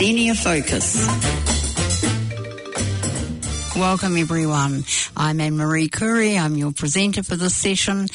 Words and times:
Senior 0.00 0.32
Focus. 0.32 1.06
Welcome 3.76 4.16
everyone. 4.16 4.84
I'm 5.14 5.40
Anne 5.42 5.58
Marie 5.58 5.90
Curry. 5.90 6.38
I'm 6.38 6.56
your 6.56 6.72
presenter 6.72 7.22
for 7.22 7.36
this 7.36 7.54
session 7.54 8.06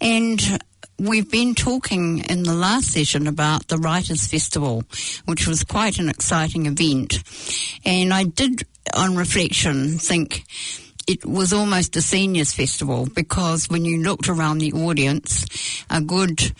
and 0.00 0.40
we've 0.96 1.28
been 1.28 1.56
talking 1.56 2.20
in 2.30 2.44
the 2.44 2.54
last 2.54 2.92
session 2.92 3.26
about 3.26 3.66
the 3.66 3.78
Writers' 3.78 4.28
Festival, 4.28 4.84
which 5.24 5.48
was 5.48 5.64
quite 5.64 5.98
an 5.98 6.08
exciting 6.08 6.66
event. 6.66 7.20
And 7.84 8.14
I 8.14 8.22
did, 8.22 8.62
on 8.94 9.16
reflection, 9.16 9.98
think 9.98 10.44
it 11.08 11.26
was 11.26 11.52
almost 11.52 11.96
a 11.96 12.00
seniors 12.00 12.52
festival 12.52 13.08
because 13.12 13.68
when 13.68 13.84
you 13.84 14.04
looked 14.04 14.28
around 14.28 14.58
the 14.58 14.72
audience, 14.72 15.46
a 15.90 16.00
good 16.00 16.52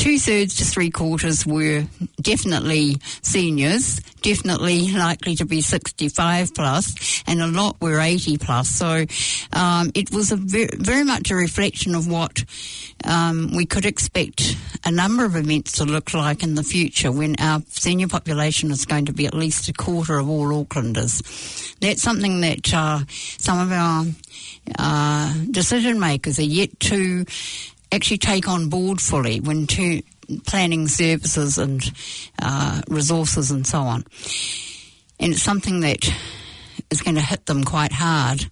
two 0.00 0.18
thirds 0.18 0.56
to 0.56 0.64
three 0.64 0.90
quarters 0.90 1.46
were 1.46 1.84
definitely 2.22 2.96
seniors, 3.20 4.00
definitely 4.22 4.90
likely 4.92 5.36
to 5.36 5.44
be 5.44 5.60
65 5.60 6.54
plus, 6.54 7.22
and 7.26 7.42
a 7.42 7.46
lot 7.46 7.78
were 7.82 8.00
80 8.00 8.38
plus. 8.38 8.70
So 8.70 9.04
um, 9.52 9.90
it 9.94 10.10
was 10.10 10.30
very, 10.32 11.04
much 11.04 11.30
a 11.30 11.34
reflection 11.34 11.94
of 11.94 12.10
what 12.10 12.44
um, 13.04 13.54
we 13.54 13.66
could 13.66 13.84
expect 13.84 14.56
a 14.86 14.90
number 14.90 15.26
of 15.26 15.36
events 15.36 15.72
to 15.72 15.84
look 15.84 16.14
like 16.14 16.42
in 16.42 16.54
the 16.54 16.62
future 16.62 17.12
when 17.12 17.36
our 17.38 17.60
senior 17.68 18.08
population 18.08 18.70
is 18.70 18.86
going 18.86 19.04
to 19.06 19.12
be 19.12 19.26
at 19.26 19.34
least 19.34 19.68
a 19.68 19.72
quarter 19.74 20.18
of 20.18 20.30
all 20.30 20.48
Aucklanders. 20.64 21.76
That's 21.80 22.02
something 22.02 22.40
that 22.40 22.72
uh, 22.72 23.00
some 23.08 23.60
of 23.60 23.70
our 23.70 24.06
uh, 24.78 25.34
decision 25.50 26.00
makers 26.00 26.38
are 26.38 26.42
yet 26.42 26.78
to 26.80 27.26
actually 27.92 28.18
take 28.18 28.48
on 28.48 28.68
board 28.68 29.00
fully 29.00 29.40
when 29.40 29.66
to 29.66 30.02
planning 30.46 30.86
services 30.88 31.58
and 31.58 31.82
uh, 32.40 32.82
resources 32.88 33.50
and 33.50 33.66
so 33.66 33.80
on. 33.80 34.04
And 35.18 35.32
it's 35.32 35.42
something 35.42 35.80
that 35.80 36.08
is 36.90 37.02
going 37.02 37.16
to 37.16 37.20
hit 37.20 37.46
them 37.46 37.64
quite 37.64 37.92
hard 37.92 38.46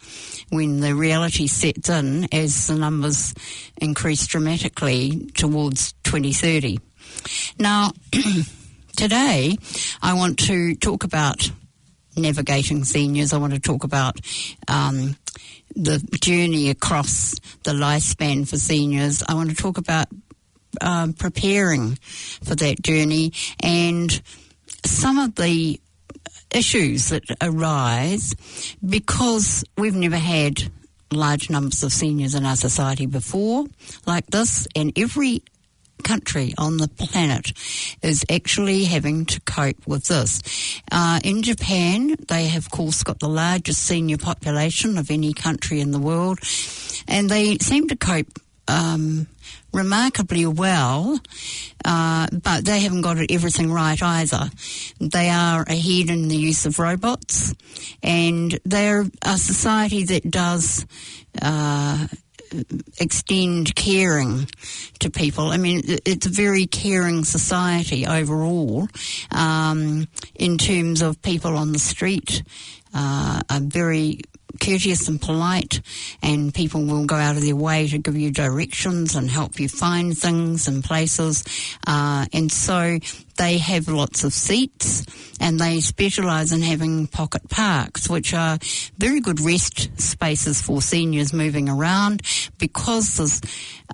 when 0.50 0.80
the 0.80 0.94
reality 0.94 1.46
sets 1.46 1.88
in 1.88 2.28
as 2.32 2.66
the 2.66 2.76
numbers 2.76 3.34
increase 3.80 4.26
dramatically 4.26 5.30
towards 5.34 5.92
2030. 6.04 6.78
Now, 7.58 7.92
today 8.96 9.56
I 10.02 10.14
want 10.14 10.38
to 10.40 10.74
talk 10.76 11.04
about 11.04 11.50
navigating 12.16 12.84
seniors. 12.84 13.32
I 13.32 13.38
want 13.38 13.54
to 13.54 13.60
talk 13.60 13.84
about 13.84 14.20
um, 14.66 15.16
the 15.78 15.98
journey 16.20 16.70
across 16.70 17.38
the 17.62 17.72
lifespan 17.72 18.48
for 18.48 18.56
seniors. 18.56 19.22
I 19.26 19.34
want 19.34 19.50
to 19.50 19.56
talk 19.56 19.78
about 19.78 20.06
um, 20.80 21.12
preparing 21.12 21.96
for 22.42 22.54
that 22.56 22.82
journey 22.82 23.32
and 23.62 24.20
some 24.84 25.18
of 25.18 25.36
the 25.36 25.80
issues 26.52 27.10
that 27.10 27.24
arise 27.40 28.34
because 28.84 29.64
we've 29.76 29.94
never 29.94 30.16
had 30.16 30.62
large 31.12 31.48
numbers 31.48 31.82
of 31.82 31.92
seniors 31.92 32.34
in 32.34 32.44
our 32.44 32.56
society 32.56 33.06
before 33.06 33.64
like 34.06 34.26
this 34.26 34.66
and 34.76 34.92
every 34.98 35.42
country 36.04 36.54
on 36.58 36.76
the 36.76 36.88
planet 36.88 37.52
is 38.02 38.24
actually 38.30 38.84
having 38.84 39.26
to 39.26 39.40
cope 39.40 39.86
with 39.86 40.04
this. 40.04 40.42
Uh, 40.90 41.20
in 41.24 41.42
Japan, 41.42 42.16
they 42.28 42.46
have, 42.46 42.66
of 42.66 42.70
course, 42.70 43.02
got 43.02 43.20
the 43.20 43.28
largest 43.28 43.82
senior 43.82 44.18
population 44.18 44.98
of 44.98 45.10
any 45.10 45.32
country 45.32 45.80
in 45.80 45.90
the 45.90 45.98
world, 45.98 46.38
and 47.06 47.30
they 47.30 47.58
seem 47.58 47.88
to 47.88 47.96
cope 47.96 48.38
um, 48.68 49.26
remarkably 49.72 50.46
well, 50.46 51.18
uh, 51.84 52.26
but 52.42 52.64
they 52.64 52.80
haven't 52.80 53.02
got 53.02 53.18
everything 53.30 53.72
right 53.72 54.00
either. 54.02 54.50
They 55.00 55.30
are 55.30 55.62
ahead 55.62 56.10
in 56.10 56.28
the 56.28 56.36
use 56.36 56.66
of 56.66 56.78
robots, 56.78 57.54
and 58.02 58.58
they're 58.64 59.06
a 59.22 59.38
society 59.38 60.04
that 60.04 60.30
does. 60.30 60.86
Uh, 61.40 62.06
extend 62.98 63.74
caring 63.74 64.48
to 65.00 65.10
people. 65.10 65.46
I 65.46 65.56
mean, 65.56 65.82
it's 65.84 66.26
a 66.26 66.30
very 66.30 66.66
caring 66.66 67.24
society 67.24 68.06
overall 68.06 68.88
um, 69.30 70.08
in 70.34 70.58
terms 70.58 71.02
of 71.02 71.20
people 71.22 71.56
on 71.56 71.72
the 71.72 71.78
street 71.78 72.42
uh, 72.94 73.42
are 73.50 73.60
very 73.60 74.20
courteous 74.60 75.08
and 75.08 75.20
polite, 75.20 75.80
and 76.22 76.54
people 76.54 76.84
will 76.84 77.04
go 77.04 77.16
out 77.16 77.36
of 77.36 77.42
their 77.42 77.56
way 77.56 77.86
to 77.88 77.98
give 77.98 78.16
you 78.16 78.30
directions 78.30 79.14
and 79.14 79.30
help 79.30 79.60
you 79.60 79.68
find 79.68 80.16
things 80.16 80.68
and 80.68 80.82
places. 80.82 81.44
Uh, 81.86 82.26
and 82.32 82.50
so 82.50 82.98
they 83.36 83.58
have 83.58 83.88
lots 83.88 84.24
of 84.24 84.32
seats, 84.32 85.04
and 85.40 85.60
they 85.60 85.80
specialise 85.80 86.52
in 86.52 86.62
having 86.62 87.06
pocket 87.06 87.48
parks, 87.48 88.08
which 88.08 88.34
are 88.34 88.58
very 88.96 89.20
good 89.20 89.40
rest 89.40 89.90
spaces 90.00 90.60
for 90.60 90.82
seniors 90.82 91.32
moving 91.32 91.68
around 91.68 92.22
because 92.58 93.16
there's 93.16 93.40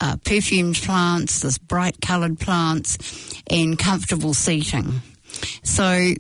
uh, 0.01 0.17
perfumed 0.25 0.77
plants, 0.77 1.41
there's 1.41 1.59
bright 1.59 2.01
coloured 2.01 2.39
plants, 2.39 3.43
and 3.51 3.79
comfortable 3.79 4.35
seating. 4.35 5.03
So 5.63 6.15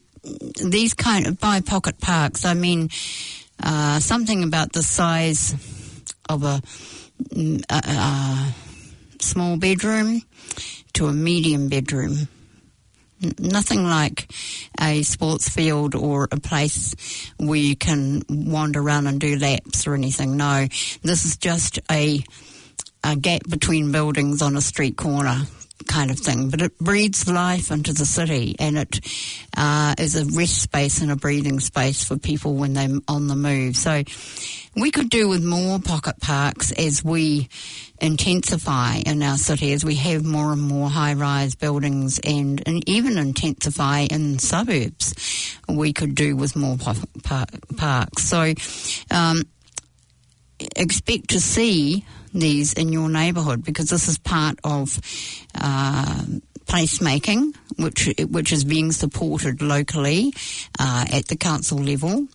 these 0.62 0.94
kind 0.94 1.26
of 1.26 1.38
by 1.38 1.60
pocket 1.60 2.00
parks, 2.00 2.44
I 2.44 2.54
mean 2.54 2.88
uh, 3.62 4.00
something 4.00 4.42
about 4.42 4.72
the 4.72 4.82
size 4.82 5.54
of 6.28 6.42
a, 6.42 6.60
mm, 7.34 7.64
a, 7.70 7.74
a, 7.74 8.54
small 9.20 9.56
bedroom 9.56 10.22
to 10.92 11.06
a 11.06 11.12
medium 11.12 11.68
bedroom. 11.68 12.28
Nothing 13.38 13.84
like 13.84 14.30
a 14.78 15.02
sports 15.02 15.48
field 15.48 15.94
or 15.94 16.28
a 16.30 16.38
place 16.38 16.94
where 17.38 17.58
you 17.58 17.74
can 17.74 18.22
wander 18.28 18.82
around 18.82 19.06
and 19.06 19.18
do 19.18 19.38
laps 19.38 19.86
or 19.86 19.94
anything. 19.94 20.36
No, 20.36 20.66
this 21.02 21.24
is 21.24 21.36
just 21.36 21.78
a 21.90 22.22
a 23.02 23.16
gap 23.16 23.42
between 23.48 23.92
buildings 23.92 24.40
on 24.40 24.56
a 24.56 24.60
street 24.60 24.96
corner 24.96 25.42
kind 25.86 26.10
of 26.10 26.18
thing, 26.18 26.50
but 26.50 26.62
it 26.62 26.78
breathes 26.78 27.28
life 27.28 27.70
into 27.70 27.92
the 27.92 28.06
city 28.06 28.56
and 28.58 28.78
it 28.78 29.00
uh, 29.56 29.94
is 29.98 30.16
a 30.16 30.24
rest 30.36 30.62
space 30.62 31.00
and 31.00 31.10
a 31.10 31.16
breathing 31.16 31.60
space 31.60 32.04
for 32.04 32.16
people 32.16 32.54
when 32.54 32.74
they're 32.74 33.00
on 33.08 33.28
the 33.28 33.36
move. 33.36 33.76
So 33.76 34.02
we 34.76 34.90
could 34.90 35.10
do 35.10 35.28
with 35.28 35.44
more 35.44 35.78
pocket 35.78 36.20
parks 36.20 36.72
as 36.72 37.04
we 37.04 37.48
intensify 38.00 38.96
in 39.06 39.22
our 39.22 39.36
city, 39.36 39.72
as 39.72 39.84
we 39.84 39.94
have 39.96 40.24
more 40.24 40.52
and 40.52 40.62
more 40.62 40.88
high-rise 40.88 41.54
buildings 41.54 42.18
and, 42.24 42.62
and 42.66 42.86
even 42.88 43.16
intensify 43.16 44.00
in 44.00 44.38
suburbs. 44.38 45.14
We 45.68 45.92
could 45.92 46.14
do 46.14 46.36
with 46.36 46.56
more 46.56 46.76
parks. 46.76 48.24
So 48.24 48.54
um, 49.10 49.42
expect 50.76 51.30
to 51.30 51.40
see 51.40 52.04
these 52.34 52.72
in 52.72 52.92
your 52.92 53.08
neighbourhood 53.08 53.64
because 53.64 53.88
this 53.88 54.08
is 54.08 54.18
part 54.18 54.58
of 54.64 54.98
uh, 55.54 56.24
placemaking, 56.66 57.54
which 57.78 58.12
which 58.28 58.52
is 58.52 58.64
being 58.64 58.92
supported 58.92 59.62
locally 59.62 60.34
uh, 60.78 61.06
at 61.10 61.28
the 61.28 61.36
council 61.36 61.78
level. 61.78 62.26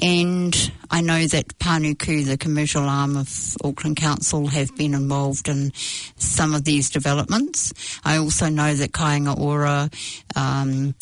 And 0.00 0.72
I 0.90 1.00
know 1.00 1.26
that 1.26 1.58
Panuku, 1.58 2.24
the 2.24 2.36
commercial 2.36 2.84
arm 2.84 3.16
of 3.16 3.56
Auckland 3.64 3.96
Council, 3.96 4.46
have 4.46 4.74
been 4.76 4.94
involved 4.94 5.48
in 5.48 5.72
some 6.16 6.54
of 6.54 6.64
these 6.64 6.88
developments. 6.88 7.72
I 8.04 8.18
also 8.18 8.48
know 8.48 8.74
that 8.74 8.92
Kāinga 8.92 9.36
Ora, 9.38 9.90
um, 10.36 10.94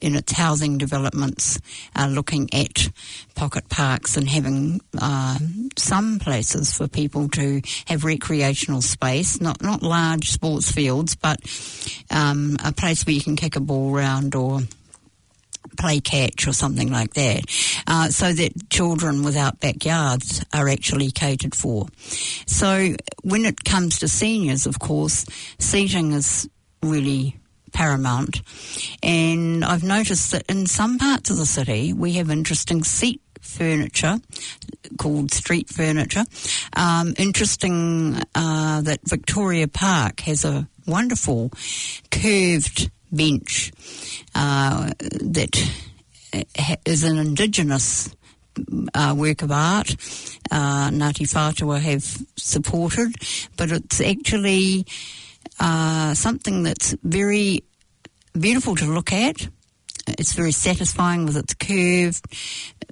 in 0.00 0.16
its 0.16 0.32
housing 0.32 0.76
developments, 0.76 1.58
are 1.96 2.08
looking 2.08 2.48
at 2.52 2.90
pocket 3.34 3.68
parks 3.70 4.16
and 4.16 4.28
having 4.28 4.80
uh, 5.00 5.38
some 5.76 6.18
places 6.18 6.76
for 6.76 6.88
people 6.88 7.28
to 7.30 7.62
have 7.86 8.04
recreational 8.04 8.82
space, 8.82 9.40
not 9.40 9.62
not 9.62 9.82
large 9.82 10.30
sports 10.30 10.70
fields, 10.70 11.14
but 11.14 11.40
um, 12.10 12.56
a 12.62 12.72
place 12.72 13.06
where 13.06 13.14
you 13.14 13.22
can 13.22 13.36
kick 13.36 13.56
a 13.56 13.60
ball 13.60 13.96
around 13.96 14.34
or 14.34 14.60
play 15.78 16.00
catch 16.00 16.46
or 16.46 16.52
something 16.52 16.90
like 16.90 17.14
that, 17.14 17.44
uh, 17.86 18.08
so 18.08 18.32
that 18.32 18.70
children 18.70 19.22
without 19.22 19.60
backyards 19.60 20.44
are 20.52 20.68
actually 20.68 21.10
catered 21.10 21.54
for. 21.54 21.86
So 22.46 22.94
when 23.22 23.44
it 23.44 23.64
comes 23.64 23.98
to 24.00 24.08
seniors, 24.08 24.66
of 24.66 24.78
course, 24.78 25.26
seating 25.58 26.12
is 26.12 26.48
really 26.82 27.36
paramount. 27.72 28.42
And 29.02 29.64
I've 29.64 29.82
noticed 29.82 30.32
that 30.32 30.44
in 30.48 30.66
some 30.66 30.98
parts 30.98 31.30
of 31.30 31.36
the 31.36 31.46
city, 31.46 31.92
we 31.92 32.14
have 32.14 32.30
interesting 32.30 32.84
seat 32.84 33.20
furniture 33.40 34.18
called 34.98 35.32
street 35.32 35.68
furniture. 35.68 36.24
Um, 36.74 37.14
interesting 37.18 38.16
uh, 38.34 38.82
that 38.82 39.00
Victoria 39.04 39.68
Park 39.68 40.20
has 40.20 40.44
a 40.44 40.68
wonderful 40.86 41.50
curved 42.10 42.90
bench 43.12 43.72
uh, 44.34 44.90
that 45.20 45.70
is 46.86 47.04
an 47.04 47.18
indigenous 47.18 48.14
uh, 48.94 49.14
work 49.16 49.42
of 49.42 49.50
art. 49.50 49.90
Uh, 50.50 50.90
Ngāti 50.90 51.26
Whātua 51.26 51.80
have 51.80 52.04
supported, 52.36 53.14
but 53.56 53.70
it's 53.70 54.00
actually 54.00 54.86
uh, 55.60 56.14
something 56.14 56.62
that's 56.62 56.94
very 57.02 57.64
beautiful 58.38 58.76
to 58.76 58.86
look 58.86 59.12
at. 59.12 59.48
It's 60.06 60.32
very 60.32 60.52
satisfying 60.52 61.26
with 61.26 61.36
its 61.36 61.54
curved 61.54 62.24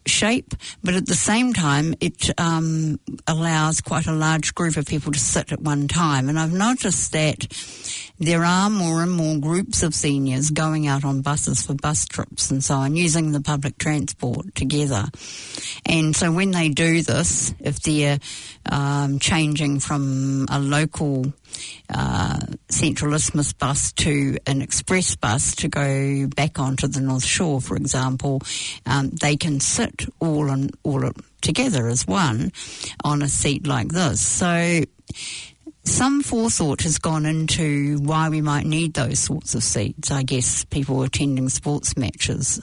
shape, 0.06 0.54
but 0.82 0.94
at 0.94 1.06
the 1.06 1.14
same 1.14 1.52
time, 1.52 1.94
it 2.00 2.30
um, 2.38 2.98
allows 3.26 3.80
quite 3.80 4.06
a 4.06 4.12
large 4.12 4.54
group 4.54 4.76
of 4.76 4.86
people 4.86 5.12
to 5.12 5.18
sit 5.18 5.52
at 5.52 5.60
one 5.60 5.88
time. 5.88 6.28
And 6.28 6.38
I've 6.38 6.52
noticed 6.52 7.12
that 7.12 7.46
there 8.18 8.44
are 8.44 8.70
more 8.70 9.02
and 9.02 9.12
more 9.12 9.38
groups 9.38 9.82
of 9.82 9.94
seniors 9.94 10.50
going 10.50 10.86
out 10.86 11.04
on 11.04 11.22
buses 11.22 11.62
for 11.62 11.74
bus 11.74 12.06
trips 12.06 12.50
and 12.50 12.62
so 12.62 12.74
on, 12.76 12.96
using 12.96 13.32
the 13.32 13.40
public 13.40 13.78
transport 13.78 14.54
together. 14.54 15.06
And 15.86 16.14
so 16.14 16.32
when 16.32 16.50
they 16.50 16.68
do 16.68 17.02
this, 17.02 17.54
if 17.60 17.80
they're 17.80 18.18
um, 18.66 19.18
changing 19.18 19.80
from 19.80 20.46
a 20.50 20.58
local 20.58 21.32
uh, 21.92 22.38
Central 22.68 23.14
Isthmus 23.14 23.52
bus 23.52 23.92
to 23.92 24.38
an 24.46 24.62
express 24.62 25.16
bus 25.16 25.54
to 25.56 25.68
go 25.68 26.26
back 26.28 26.58
onto 26.58 26.86
the 26.86 27.00
North 27.00 27.24
Shore, 27.24 27.60
for 27.60 27.76
example, 27.76 28.40
um, 28.86 29.10
they 29.10 29.36
can 29.36 29.60
sit 29.60 30.06
all 30.20 30.50
on 30.50 30.70
all 30.82 31.10
together 31.40 31.88
as 31.88 32.06
one 32.06 32.52
on 33.04 33.22
a 33.22 33.28
seat 33.28 33.66
like 33.66 33.88
this. 33.88 34.24
So 34.24 34.82
some 35.84 36.22
forethought 36.22 36.82
has 36.82 36.98
gone 36.98 37.26
into 37.26 37.98
why 37.98 38.28
we 38.28 38.40
might 38.40 38.66
need 38.66 38.94
those 38.94 39.18
sorts 39.18 39.54
of 39.54 39.62
seats. 39.62 40.10
I 40.10 40.22
guess 40.22 40.64
people 40.64 41.02
attending 41.02 41.48
sports 41.48 41.96
matches 41.96 42.60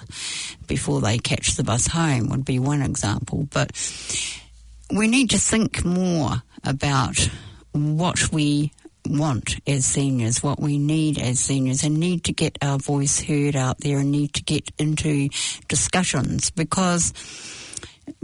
before 0.67 1.01
they 1.01 1.17
catch 1.17 1.55
the 1.55 1.63
bus 1.63 1.87
home 1.87 2.29
would 2.29 2.45
be 2.45 2.59
one 2.59 2.81
example. 2.81 3.47
But 3.51 3.71
we 4.95 5.07
need 5.07 5.31
to 5.31 5.39
think 5.39 5.83
more 5.83 6.43
about 6.63 7.29
what 7.77 8.31
we 8.31 8.71
want 9.07 9.59
as 9.67 9.85
seniors, 9.85 10.43
what 10.43 10.59
we 10.59 10.77
need 10.77 11.17
as 11.17 11.39
seniors, 11.39 11.83
and 11.83 11.99
need 11.99 12.23
to 12.25 12.33
get 12.33 12.57
our 12.61 12.77
voice 12.77 13.21
heard 13.21 13.55
out 13.55 13.79
there 13.79 13.99
and 13.99 14.11
need 14.11 14.33
to 14.33 14.43
get 14.43 14.69
into 14.77 15.29
discussions 15.67 16.49
because 16.51 17.13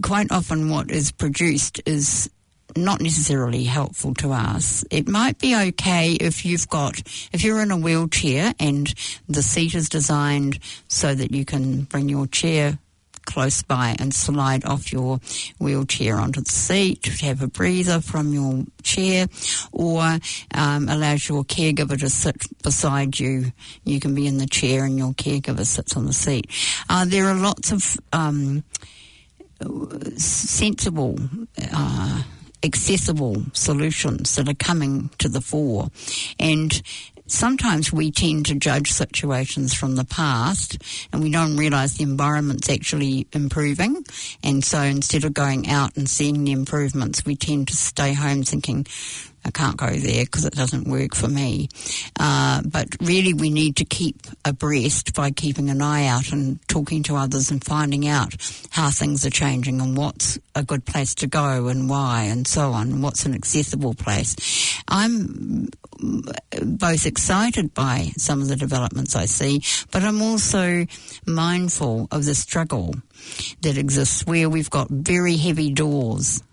quite 0.01 0.31
often 0.31 0.69
what 0.69 0.91
is 0.91 1.11
produced 1.11 1.81
is 1.85 2.29
not 2.75 3.01
necessarily 3.01 3.63
helpful 3.63 4.13
to 4.15 4.31
us. 4.31 4.83
It 4.89 5.07
might 5.07 5.37
be 5.37 5.55
okay 5.55 6.13
if 6.13 6.45
you've 6.45 6.67
got, 6.69 6.99
if 7.31 7.43
you're 7.43 7.61
in 7.61 7.71
a 7.71 7.77
wheelchair 7.77 8.53
and 8.59 8.91
the 9.29 9.43
seat 9.43 9.75
is 9.75 9.89
designed 9.89 10.59
so 10.87 11.13
that 11.13 11.31
you 11.31 11.45
can 11.45 11.83
bring 11.83 12.09
your 12.09 12.27
chair 12.27 12.79
close 13.25 13.63
by 13.63 13.95
and 13.99 14.13
slide 14.13 14.65
off 14.65 14.91
your 14.91 15.19
wheelchair 15.59 16.19
onto 16.19 16.41
the 16.41 16.51
seat, 16.51 17.03
to 17.03 17.25
have 17.25 17.41
a 17.41 17.47
breather 17.47 17.99
from 18.01 18.33
your 18.33 18.63
chair, 18.83 19.27
or 19.71 20.19
um, 20.53 20.89
allows 20.89 21.27
your 21.27 21.43
caregiver 21.43 21.99
to 21.99 22.09
sit 22.09 22.35
beside 22.61 23.19
you. 23.19 23.51
You 23.83 23.99
can 23.99 24.15
be 24.15 24.27
in 24.27 24.37
the 24.37 24.47
chair 24.47 24.85
and 24.85 24.97
your 24.97 25.13
caregiver 25.13 25.65
sits 25.65 25.95
on 25.95 26.05
the 26.05 26.13
seat. 26.13 26.49
Uh, 26.89 27.05
there 27.05 27.27
are 27.27 27.35
lots 27.35 27.71
of 27.71 27.97
um, 28.11 28.63
sensible. 30.17 31.17
Uh, 31.73 32.23
accessible 32.63 33.43
solutions 33.51 34.35
that 34.35 34.47
are 34.47 34.53
coming 34.53 35.09
to 35.17 35.27
the 35.27 35.41
fore. 35.41 35.89
And 36.39 36.81
sometimes 37.33 37.91
we 37.91 38.11
tend 38.11 38.45
to 38.45 38.55
judge 38.55 38.91
situations 38.91 39.73
from 39.73 39.95
the 39.95 40.05
past 40.05 40.77
and 41.11 41.21
we 41.21 41.31
don't 41.31 41.57
realise 41.57 41.97
the 41.97 42.03
environment's 42.03 42.69
actually 42.69 43.27
improving. 43.33 44.05
And 44.43 44.63
so 44.63 44.81
instead 44.81 45.23
of 45.23 45.33
going 45.33 45.67
out 45.69 45.97
and 45.97 46.09
seeing 46.09 46.43
the 46.43 46.51
improvements, 46.51 47.25
we 47.25 47.35
tend 47.35 47.67
to 47.69 47.75
stay 47.75 48.13
home 48.13 48.43
thinking, 48.43 48.85
I 49.45 49.51
can't 49.51 49.77
go 49.77 49.89
there 49.89 50.25
because 50.25 50.45
it 50.45 50.53
doesn't 50.53 50.87
work 50.87 51.15
for 51.15 51.27
me. 51.27 51.69
Uh, 52.19 52.61
but 52.65 52.87
really, 53.01 53.33
we 53.33 53.49
need 53.49 53.77
to 53.77 53.85
keep 53.85 54.21
abreast 54.45 55.13
by 55.13 55.31
keeping 55.31 55.69
an 55.69 55.81
eye 55.81 56.07
out 56.07 56.31
and 56.31 56.59
talking 56.67 57.03
to 57.03 57.15
others 57.15 57.51
and 57.51 57.63
finding 57.63 58.07
out 58.07 58.35
how 58.71 58.89
things 58.89 59.25
are 59.25 59.29
changing 59.29 59.81
and 59.81 59.97
what's 59.97 60.39
a 60.55 60.63
good 60.63 60.85
place 60.85 61.15
to 61.15 61.27
go 61.27 61.67
and 61.67 61.89
why 61.89 62.23
and 62.23 62.47
so 62.47 62.71
on, 62.71 62.91
and 62.91 63.03
what's 63.03 63.25
an 63.25 63.33
accessible 63.33 63.93
place. 63.93 64.35
I'm 64.87 65.69
both 66.61 67.05
excited 67.05 67.73
by 67.73 68.11
some 68.17 68.41
of 68.41 68.47
the 68.47 68.55
developments 68.55 69.15
I 69.15 69.25
see, 69.25 69.61
but 69.91 70.03
I'm 70.03 70.21
also 70.21 70.85
mindful 71.25 72.07
of 72.11 72.25
the 72.25 72.35
struggle 72.35 72.95
that 73.61 73.77
exists 73.77 74.25
where 74.25 74.49
we've 74.49 74.69
got 74.69 74.89
very 74.89 75.37
heavy 75.37 75.71
doors 75.71 76.43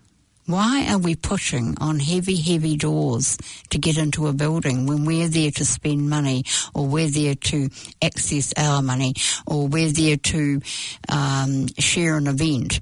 why 0.45 0.87
are 0.89 0.97
we 0.97 1.15
pushing 1.15 1.75
on 1.79 1.99
heavy, 1.99 2.35
heavy 2.35 2.75
doors 2.75 3.37
to 3.69 3.77
get 3.77 3.97
into 3.97 4.27
a 4.27 4.33
building 4.33 4.85
when 4.85 5.05
we're 5.05 5.27
there 5.27 5.51
to 5.51 5.65
spend 5.65 6.09
money 6.09 6.43
or 6.73 6.87
we're 6.87 7.09
there 7.09 7.35
to 7.35 7.69
access 8.01 8.53
our 8.57 8.81
money 8.81 9.13
or 9.45 9.67
we're 9.67 9.91
there 9.91 10.17
to 10.17 10.61
um, 11.09 11.67
share 11.77 12.17
an 12.17 12.27
event? 12.27 12.79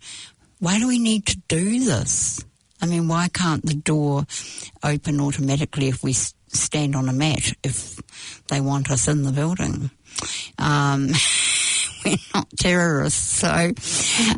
Why 0.59 0.79
do 0.79 0.87
we 0.87 0.99
need 0.99 1.25
to 1.27 1.37
do 1.47 1.83
this? 1.85 2.43
I 2.81 2.85
mean, 2.85 3.07
why 3.07 3.27
can't 3.27 3.65
the 3.65 3.75
door 3.75 4.25
open 4.83 5.19
automatically 5.19 5.89
if 5.89 6.01
we 6.03 6.13
stand 6.13 6.95
on 6.95 7.09
a 7.09 7.13
mat 7.13 7.53
if 7.63 7.99
they 8.47 8.61
want 8.61 8.89
us 8.89 9.07
in 9.07 9.23
the 9.23 9.31
building? 9.31 9.91
Um, 10.57 11.09
we're 12.05 12.17
not 12.33 12.47
terrorists. 12.57 13.39
So 13.39 13.71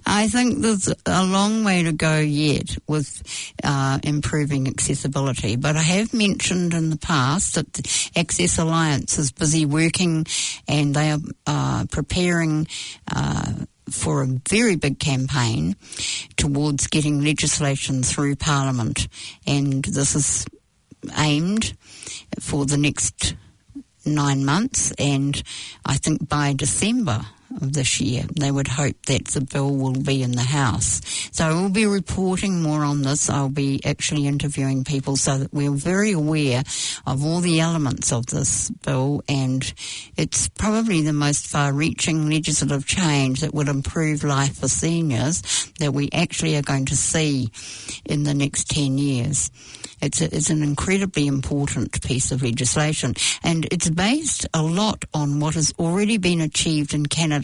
I 0.06 0.28
think 0.28 0.62
there's 0.62 0.94
a 1.06 1.26
long 1.26 1.64
way 1.64 1.84
to 1.84 1.92
go 1.92 2.20
yet 2.20 2.78
with 2.88 3.22
uh, 3.64 4.00
improving 4.04 4.68
accessibility. 4.68 5.56
But 5.56 5.76
I 5.78 5.82
have 5.82 6.14
mentioned 6.14 6.74
in 6.74 6.90
the 6.90 6.98
past 6.98 7.56
that 7.56 7.74
the 7.74 8.12
Access 8.16 8.58
Alliance 8.58 9.18
is 9.18 9.32
busy 9.32 9.66
working 9.66 10.26
and 10.68 10.96
they 10.96 11.12
are 11.12 11.20
uh, 11.48 11.86
preparing. 11.92 12.68
Uh, 13.12 13.54
for 13.90 14.24
a 14.24 14.28
very 14.48 14.78
big 14.78 15.00
campaign 15.00 15.76
towards 16.38 16.88
getting 16.88 17.26
legislation 17.26 18.04
through 18.04 18.38
Parliament, 18.38 19.10
and 19.46 19.84
this 19.84 20.16
is 20.16 20.46
aimed 21.18 21.74
for 22.40 22.66
the 22.66 22.78
next 22.78 23.36
nine 24.06 24.46
months, 24.46 24.94
and 24.98 25.44
I 25.86 25.96
think 25.98 26.30
by 26.30 26.54
December 26.54 27.26
of 27.62 27.74
this 27.74 28.00
year. 28.00 28.24
They 28.40 28.52
would 28.52 28.68
hope 28.68 28.96
that 29.08 29.26
the 29.26 29.42
bill 29.42 29.76
will 29.76 29.94
be 29.94 30.24
in 30.24 30.32
the 30.32 30.42
House. 30.42 31.02
So 31.32 31.48
we'll 31.56 31.70
be 31.70 31.86
reporting 31.86 32.62
more 32.62 32.84
on 32.84 33.02
this. 33.02 33.30
I'll 33.30 33.50
be 33.50 33.82
actually 33.86 34.28
interviewing 34.28 34.84
people 34.84 35.16
so 35.16 35.38
that 35.38 35.54
we're 35.54 35.72
very 35.72 36.12
aware 36.12 36.64
of 37.06 37.26
all 37.26 37.40
the 37.40 37.60
elements 37.60 38.12
of 38.12 38.28
this 38.28 38.70
bill 38.70 39.24
and 39.28 39.74
it's 40.18 40.48
probably 40.50 41.02
the 41.02 41.14
most 41.14 41.48
far-reaching 41.48 42.30
legislative 42.30 42.86
change 42.86 43.42
that 43.42 43.54
would 43.54 43.68
improve 43.68 44.24
life 44.24 44.58
for 44.58 44.68
seniors 44.68 45.42
that 45.80 45.94
we 45.94 46.10
actually 46.14 46.56
are 46.56 46.62
going 46.62 46.86
to 46.86 46.96
see 46.96 47.50
in 48.06 48.24
the 48.24 48.34
next 48.34 48.70
10 48.70 48.98
years. 48.98 49.52
It's, 50.02 50.22
a, 50.22 50.36
it's 50.36 50.50
an 50.50 50.64
incredibly 50.64 51.28
important 51.28 52.02
piece 52.02 52.32
of 52.32 52.42
legislation, 52.42 53.14
and 53.44 53.68
it's 53.72 53.90
based 53.90 54.48
a 54.54 54.64
lot 54.64 55.06
on 55.14 55.40
what 55.40 55.54
has 55.56 55.74
already 55.78 56.18
been 56.18 56.42
achieved 56.42 56.94
in 56.94 57.06
Canada. 57.06 57.41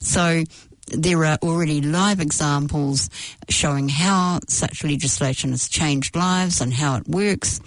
So 0.00 0.44
there 0.88 1.24
are 1.24 1.38
already 1.42 1.80
live 1.80 2.20
examples 2.20 3.08
showing 3.48 3.88
how 3.88 4.40
such 4.48 4.84
legislation 4.84 5.50
has 5.50 5.68
changed 5.68 6.16
lives 6.16 6.60
and 6.60 6.72
how 6.72 6.96
it 6.96 7.08
works, 7.08 7.60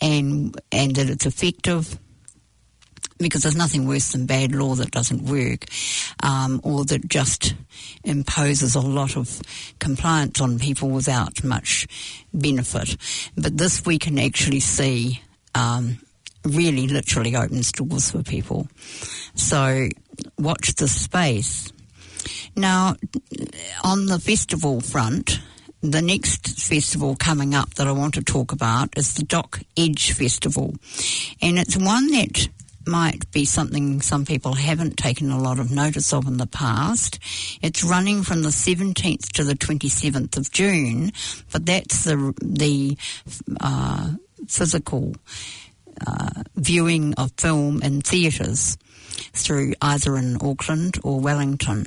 and 0.00 0.58
and 0.72 0.96
that 0.96 1.10
it's 1.10 1.26
effective 1.26 1.98
because 3.18 3.42
there's 3.42 3.56
nothing 3.56 3.86
worse 3.86 4.12
than 4.12 4.26
bad 4.26 4.54
law 4.54 4.74
that 4.74 4.90
doesn't 4.90 5.22
work 5.22 5.64
um, 6.22 6.60
or 6.62 6.84
that 6.84 7.08
just 7.08 7.54
imposes 8.04 8.74
a 8.74 8.80
lot 8.80 9.16
of 9.16 9.40
compliance 9.78 10.40
on 10.40 10.58
people 10.58 10.90
without 10.90 11.42
much 11.42 11.86
benefit. 12.34 12.96
But 13.36 13.56
this 13.56 13.84
we 13.86 13.98
can 13.98 14.18
actually 14.18 14.60
see 14.60 15.22
um, 15.54 15.98
really 16.44 16.88
literally 16.88 17.34
opens 17.36 17.72
doors 17.72 18.10
for 18.10 18.22
people. 18.22 18.68
So 19.34 19.88
watch 20.38 20.74
the 20.74 20.88
space. 20.88 21.72
Now, 22.56 22.96
on 23.84 24.06
the 24.06 24.18
festival 24.18 24.80
front, 24.80 25.40
the 25.82 26.02
next 26.02 26.60
festival 26.60 27.16
coming 27.16 27.54
up 27.54 27.74
that 27.74 27.86
I 27.86 27.92
want 27.92 28.14
to 28.14 28.24
talk 28.24 28.52
about 28.52 28.96
is 28.96 29.14
the 29.14 29.24
Doc 29.24 29.60
Edge 29.76 30.12
Festival. 30.12 30.74
And 31.40 31.58
it's 31.58 31.76
one 31.76 32.10
that 32.12 32.48
might 32.86 33.30
be 33.32 33.44
something 33.44 34.00
some 34.00 34.24
people 34.24 34.54
haven't 34.54 34.96
taken 34.96 35.30
a 35.30 35.40
lot 35.40 35.58
of 35.58 35.70
notice 35.70 36.12
of 36.12 36.26
in 36.26 36.36
the 36.36 36.46
past. 36.46 37.18
It's 37.62 37.84
running 37.84 38.22
from 38.22 38.42
the 38.42 38.50
17th 38.50 39.32
to 39.32 39.44
the 39.44 39.54
27th 39.54 40.36
of 40.36 40.50
June, 40.50 41.12
but 41.52 41.66
that's 41.66 42.04
the 42.04 42.32
the 42.40 42.96
uh, 43.60 44.12
physical 44.48 45.14
uh, 46.06 46.42
viewing 46.54 47.14
of 47.14 47.32
film 47.36 47.82
in 47.82 48.02
theatres 48.02 48.78
through 49.32 49.74
either 49.82 50.16
in 50.16 50.36
Auckland 50.40 50.98
or 51.02 51.20
Wellington. 51.20 51.86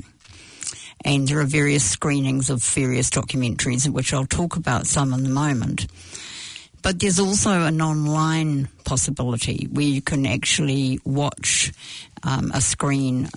And 1.06 1.28
there 1.28 1.40
are 1.40 1.46
various 1.46 1.90
screenings 1.90 2.50
of 2.50 2.64
various 2.64 3.10
documentaries, 3.10 3.88
which 3.88 4.14
I'll 4.14 4.26
talk 4.26 4.58
about 4.58 4.86
some 4.86 5.14
in 5.14 5.26
a 5.26 5.30
moment. 5.30 5.88
But 6.82 7.00
there's 7.00 7.20
also 7.20 7.52
an 7.64 7.82
online 7.82 8.70
possibility 8.86 9.68
where 9.72 9.86
you 9.86 10.02
can 10.02 10.26
actually 10.26 11.00
watch 11.06 11.72
um, 12.24 12.52
a 12.54 12.62
screen 12.62 13.30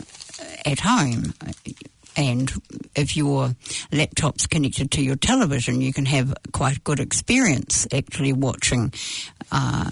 at 0.65 0.81
home. 0.81 1.35
And 2.17 2.53
if 2.95 3.17
your 3.17 3.55
laptop's 3.91 4.47
connected 4.47 4.91
to 4.93 5.03
your 5.03 5.17
television, 5.17 5.81
you 5.81 5.93
can 5.93 6.07
have 6.07 6.35
quite 6.53 6.77
a 6.77 6.81
good 6.81 7.01
experience 7.01 7.87
actually 7.93 8.33
watching 8.33 8.93
uh, 9.51 9.91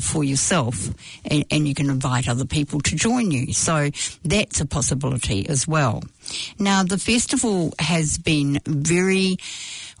for 0.00 0.24
yourself, 0.24 0.88
and, 1.24 1.44
and, 1.50 1.68
you 1.68 1.74
can 1.74 1.90
invite 1.90 2.28
other 2.28 2.44
people 2.44 2.80
to 2.80 2.96
join 2.96 3.30
you. 3.30 3.52
So 3.52 3.90
that's 4.24 4.60
a 4.60 4.66
possibility 4.66 5.48
as 5.48 5.66
well. 5.66 6.02
Now, 6.58 6.82
the 6.82 6.98
festival 6.98 7.72
has 7.78 8.18
been 8.18 8.60
very 8.66 9.36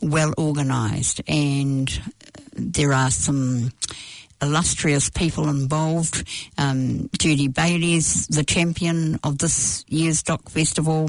well 0.02 0.34
organised, 0.38 1.20
and 1.26 1.88
there 2.52 2.92
are 2.92 3.10
some 3.10 3.72
illustrious 4.42 5.10
people 5.10 5.48
involved. 5.48 6.28
Um, 6.58 7.08
Judy 7.18 7.48
Bailey 7.48 7.94
is 7.94 8.26
the 8.26 8.44
champion 8.44 9.18
of 9.24 9.38
this 9.38 9.84
year's 9.88 10.22
Doc 10.22 10.48
Festival, 10.50 11.08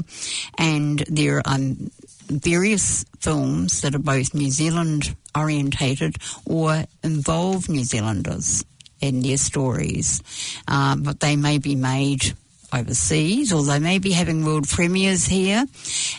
and 0.58 1.00
there 1.08 1.38
are 1.38 1.42
um, 1.46 1.90
various 2.28 3.04
films 3.20 3.82
that 3.82 3.94
are 3.94 4.00
both 4.00 4.34
New 4.34 4.50
Zealand 4.50 5.14
orientated 5.36 6.16
or 6.44 6.84
involve 7.02 7.68
New 7.68 7.84
Zealanders 7.84 8.64
in 9.00 9.20
their 9.20 9.36
stories, 9.36 10.22
uh, 10.68 10.96
but 10.96 11.20
they 11.20 11.36
may 11.36 11.58
be 11.58 11.74
made 11.74 12.34
overseas 12.72 13.52
or 13.52 13.64
they 13.64 13.78
may 13.78 13.98
be 13.98 14.12
having 14.12 14.44
world 14.44 14.68
premieres 14.68 15.26
here. 15.26 15.66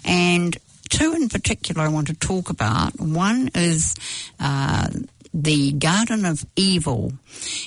And 0.06 0.58
two 0.90 1.14
in 1.14 1.30
particular 1.30 1.84
I 1.84 1.90
want 1.90 2.08
to 2.08 2.14
talk 2.14 2.50
about. 2.50 3.00
One 3.00 3.50
is 3.56 3.96
uh, 4.40 4.88
the 5.34 5.74
Garden 5.74 6.26
of 6.26 6.46
Evil, 6.56 7.14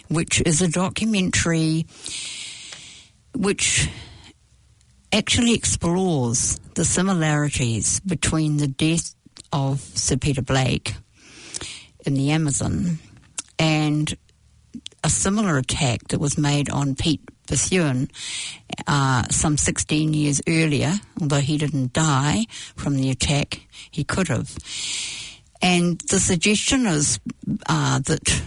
which 0.08 0.42
is 0.44 0.62
a 0.62 0.68
documentary 0.68 1.86
which 3.34 3.88
actually 5.12 5.54
explores 5.54 6.58
the 6.74 6.84
similarities 6.84 8.00
between 8.00 8.56
the 8.56 8.66
death 8.66 9.14
of 9.52 9.80
Sir 9.80 10.16
Peter 10.16 10.42
Blake 10.42 10.94
in 12.06 12.14
the 12.14 12.30
Amazon 12.30 12.98
and 13.58 14.16
a 15.02 15.10
similar 15.10 15.58
attack 15.58 16.08
that 16.08 16.20
was 16.20 16.36
made 16.36 16.70
on 16.70 16.94
Pete 16.94 17.22
Bethune 17.46 18.08
uh, 18.86 19.24
some 19.30 19.56
16 19.56 20.14
years 20.14 20.40
earlier, 20.46 20.94
although 21.20 21.40
he 21.40 21.58
didn't 21.58 21.92
die 21.92 22.46
from 22.76 22.96
the 22.96 23.10
attack, 23.10 23.66
he 23.90 24.04
could 24.04 24.28
have. 24.28 24.56
And 25.60 26.00
the 26.08 26.20
suggestion 26.20 26.86
is 26.86 27.18
uh, 27.68 27.98
that 28.00 28.42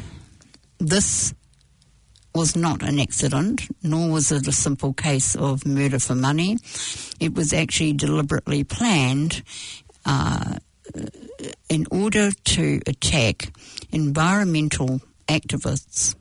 this 0.80 1.34
was 2.34 2.56
not 2.56 2.82
an 2.82 3.00
accident, 3.00 3.62
nor 3.84 4.10
was 4.10 4.32
it 4.32 4.48
a 4.48 4.52
simple 4.52 4.94
case 4.94 5.36
of 5.36 5.66
murder 5.66 6.00
for 6.00 6.16
money. 6.16 6.58
It 7.20 7.36
was 7.36 7.54
actually 7.54 7.94
deliberately 7.94 8.64
planned 8.64 9.44
uh, 10.06 10.58
in 11.70 11.86
order 11.92 12.32
to 12.32 12.82
attack 12.88 13.54
environmental 13.92 15.02
activists 15.28 16.16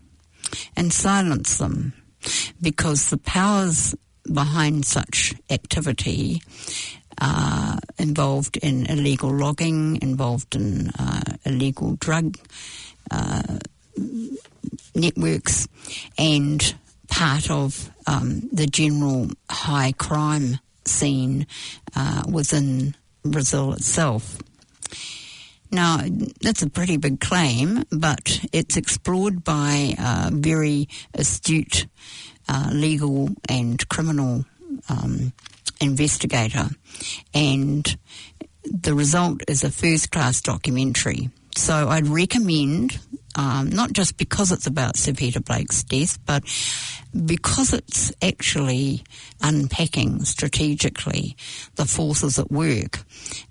and 0.76 0.92
silence 0.92 1.58
them 1.58 1.92
because 2.60 3.10
the 3.10 3.18
powers 3.18 3.94
behind 4.32 4.84
such 4.84 5.34
activity 5.50 6.42
uh, 7.20 7.78
involved 7.98 8.56
in 8.58 8.86
illegal 8.86 9.30
logging, 9.30 9.98
involved 10.02 10.54
in 10.54 10.90
uh, 10.98 11.22
illegal 11.44 11.96
drug 11.96 12.36
uh, 13.10 13.58
networks, 14.94 15.68
and 16.18 16.74
part 17.08 17.50
of 17.50 17.90
um, 18.06 18.48
the 18.52 18.66
general 18.66 19.28
high 19.50 19.92
crime 19.92 20.58
scene 20.84 21.46
uh, 21.94 22.22
within 22.28 22.94
Brazil 23.22 23.72
itself. 23.74 24.38
Now, 25.72 26.00
that's 26.42 26.60
a 26.60 26.68
pretty 26.68 26.98
big 26.98 27.18
claim, 27.18 27.84
but 27.90 28.44
it's 28.52 28.76
explored 28.76 29.42
by 29.42 29.94
a 29.98 30.30
very 30.30 30.86
astute 31.14 31.86
uh, 32.46 32.68
legal 32.70 33.30
and 33.48 33.88
criminal 33.88 34.44
um, 34.90 35.32
investigator, 35.80 36.68
and 37.32 37.96
the 38.64 38.94
result 38.94 39.40
is 39.48 39.64
a 39.64 39.70
first 39.70 40.12
class 40.12 40.42
documentary. 40.42 41.30
So 41.56 41.88
I'd 41.88 42.06
recommend, 42.06 42.98
um, 43.34 43.70
not 43.70 43.92
just 43.92 44.16
because 44.16 44.52
it's 44.52 44.66
about 44.66 44.96
Sir 44.96 45.12
Peter 45.12 45.40
Blake's 45.40 45.82
death, 45.82 46.18
but 46.26 46.42
because 47.26 47.72
it's 47.72 48.12
actually 48.22 49.04
unpacking 49.42 50.24
strategically 50.24 51.36
the 51.74 51.84
forces 51.84 52.38
at 52.38 52.50
work 52.50 53.00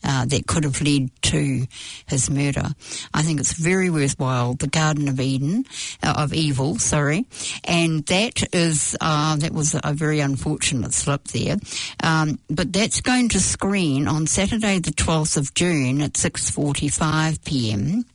uh, 0.03 0.25
that 0.25 0.47
could 0.47 0.63
have 0.63 0.81
led 0.81 1.09
to 1.21 1.67
his 2.07 2.29
murder. 2.29 2.69
I 3.13 3.21
think 3.21 3.39
it's 3.39 3.53
very 3.53 3.89
worthwhile. 3.89 4.55
The 4.55 4.67
Garden 4.67 5.07
of 5.07 5.19
Eden, 5.19 5.65
uh, 6.01 6.15
of 6.17 6.33
Evil, 6.33 6.79
sorry, 6.79 7.25
and 7.63 8.05
that 8.07 8.43
is 8.53 8.97
uh, 8.99 9.35
that 9.37 9.51
was 9.51 9.75
a 9.83 9.93
very 9.93 10.19
unfortunate 10.19 10.93
slip 10.93 11.25
there. 11.25 11.57
Um, 12.01 12.39
but 12.49 12.73
that's 12.73 13.01
going 13.01 13.29
to 13.29 13.39
screen 13.39 14.07
on 14.07 14.27
Saturday, 14.27 14.79
the 14.79 14.91
twelfth 14.91 15.37
of 15.37 15.53
June 15.53 16.01
at 16.01 16.17
six 16.17 16.49
forty-five 16.49 17.43
p.m. 17.43 18.05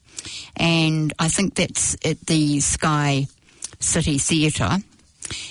And 0.56 1.12
I 1.18 1.28
think 1.28 1.54
that's 1.54 1.97
at 2.04 2.21
the 2.26 2.61
Sky 2.61 3.26
City 3.80 4.18
Theatre 4.18 4.78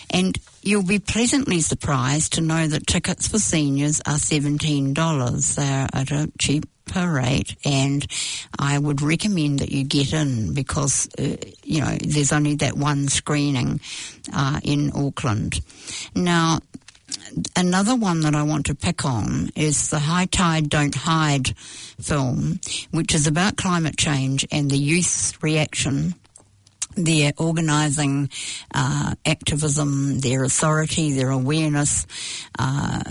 and 0.10 0.38
you'll 0.62 0.84
be 0.84 1.00
pleasantly 1.00 1.62
surprised 1.62 2.34
to 2.34 2.42
know 2.42 2.68
that 2.68 2.88
tickets 2.88 3.28
for 3.28 3.40
seniors 3.40 4.00
are 4.02 4.16
$17. 4.16 5.56
They're 5.56 5.88
at 5.94 6.12
a 6.12 6.32
cheap 6.40 6.66
rate 6.96 7.56
and 7.66 8.06
I 8.58 8.80
would 8.80 9.02
recommend 9.02 9.60
that 9.60 9.70
you 9.70 9.84
get 9.84 10.14
in 10.14 10.54
because 10.54 11.10
uh, 11.20 11.36
you 11.64 11.82
know 11.82 11.98
there's 12.02 12.32
only 12.32 12.56
that 12.56 12.78
one 12.78 13.10
screening 13.10 13.82
uh, 14.32 14.62
in 14.64 14.92
Auckland 14.96 15.60
now 16.16 16.60
another 17.56 17.96
one 17.96 18.22
that 18.22 18.36
I 18.36 18.44
want 18.44 18.66
to 18.68 18.76
pick 18.76 19.06
on 19.06 19.50
is 19.56 19.90
the 19.90 20.00
High 20.00 20.26
Tide 20.26 20.70
Don't 20.70 20.96
Hide 20.96 21.58
film 22.00 22.60
which 22.92 23.14
is 23.14 23.28
about 23.28 23.58
climate 23.58 23.98
change 23.98 24.46
and 24.52 24.70
the 24.70 24.78
youth's 24.78 25.42
reaction 25.42 26.16
their 26.96 27.34
organising 27.38 28.30
uh, 28.74 29.16
activism, 29.26 30.20
their 30.20 30.46
authority, 30.46 31.12
their 31.12 31.30
awareness, 31.30 32.08
uh, 32.58 33.04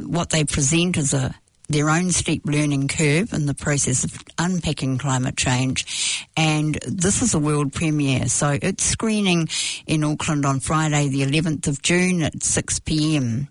what 0.00 0.30
they 0.30 0.44
present 0.44 0.96
as 0.96 1.14
a 1.14 1.34
their 1.68 1.88
own 1.88 2.10
steep 2.10 2.42
learning 2.44 2.88
curve 2.88 3.32
in 3.32 3.46
the 3.46 3.54
process 3.54 4.04
of 4.04 4.22
unpacking 4.38 4.98
climate 4.98 5.36
change. 5.36 6.26
And 6.36 6.74
this 6.86 7.22
is 7.22 7.34
a 7.34 7.38
world 7.38 7.72
premiere. 7.72 8.26
So 8.28 8.58
it's 8.60 8.84
screening 8.84 9.48
in 9.86 10.04
Auckland 10.04 10.44
on 10.44 10.60
Friday, 10.60 11.08
the 11.08 11.22
11th 11.22 11.66
of 11.68 11.82
June 11.82 12.22
at 12.22 12.42
6 12.42 12.78
p.m. 12.80 13.48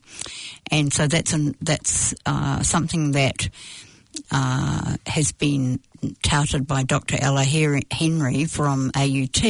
And 0.72 0.93
so 0.93 1.08
that's, 1.08 1.34
an, 1.34 1.55
that's 1.62 2.13
uh, 2.25 2.62
something 2.62 3.13
that 3.13 3.50
uh, 4.32 4.98
has 5.08 5.32
been 5.32 5.79
touted 6.22 6.67
by 6.67 6.84
Dr. 6.84 7.17
Ella 7.20 7.43
Henry 7.43 8.46
from 8.46 8.91
AUT 8.96 9.43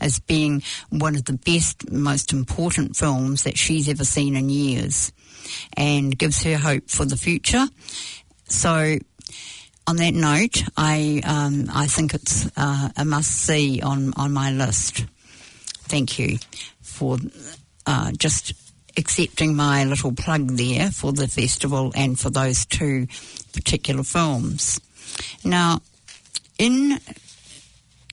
as 0.00 0.20
being 0.20 0.62
one 0.90 1.16
of 1.16 1.24
the 1.24 1.32
best, 1.32 1.90
most 1.90 2.32
important 2.32 2.96
films 2.96 3.42
that 3.42 3.58
she's 3.58 3.88
ever 3.88 4.04
seen 4.04 4.36
in 4.36 4.50
years 4.50 5.12
and 5.76 6.16
gives 6.18 6.42
her 6.42 6.56
hope 6.56 6.88
for 6.88 7.04
the 7.04 7.16
future. 7.16 7.66
So, 8.48 8.98
on 9.86 9.96
that 9.96 10.14
note, 10.14 10.62
I 10.76 11.20
um, 11.24 11.70
I 11.72 11.86
think 11.86 12.14
it's 12.14 12.50
uh, 12.56 12.88
a 12.96 13.04
must 13.04 13.32
see 13.32 13.80
on, 13.82 14.12
on 14.16 14.32
my 14.32 14.50
list. 14.50 15.04
Thank 15.86 16.18
you 16.18 16.38
for 16.80 17.18
uh, 17.86 18.12
just 18.12 18.54
accepting 18.96 19.56
my 19.56 19.84
little 19.84 20.12
plug 20.12 20.52
there 20.52 20.90
for 20.90 21.12
the 21.12 21.28
festival 21.28 21.92
and 21.94 22.18
for 22.18 22.30
those 22.30 22.64
two 22.64 23.06
particular 23.52 24.04
films. 24.04 24.80
Now, 25.44 25.80
in 26.58 26.98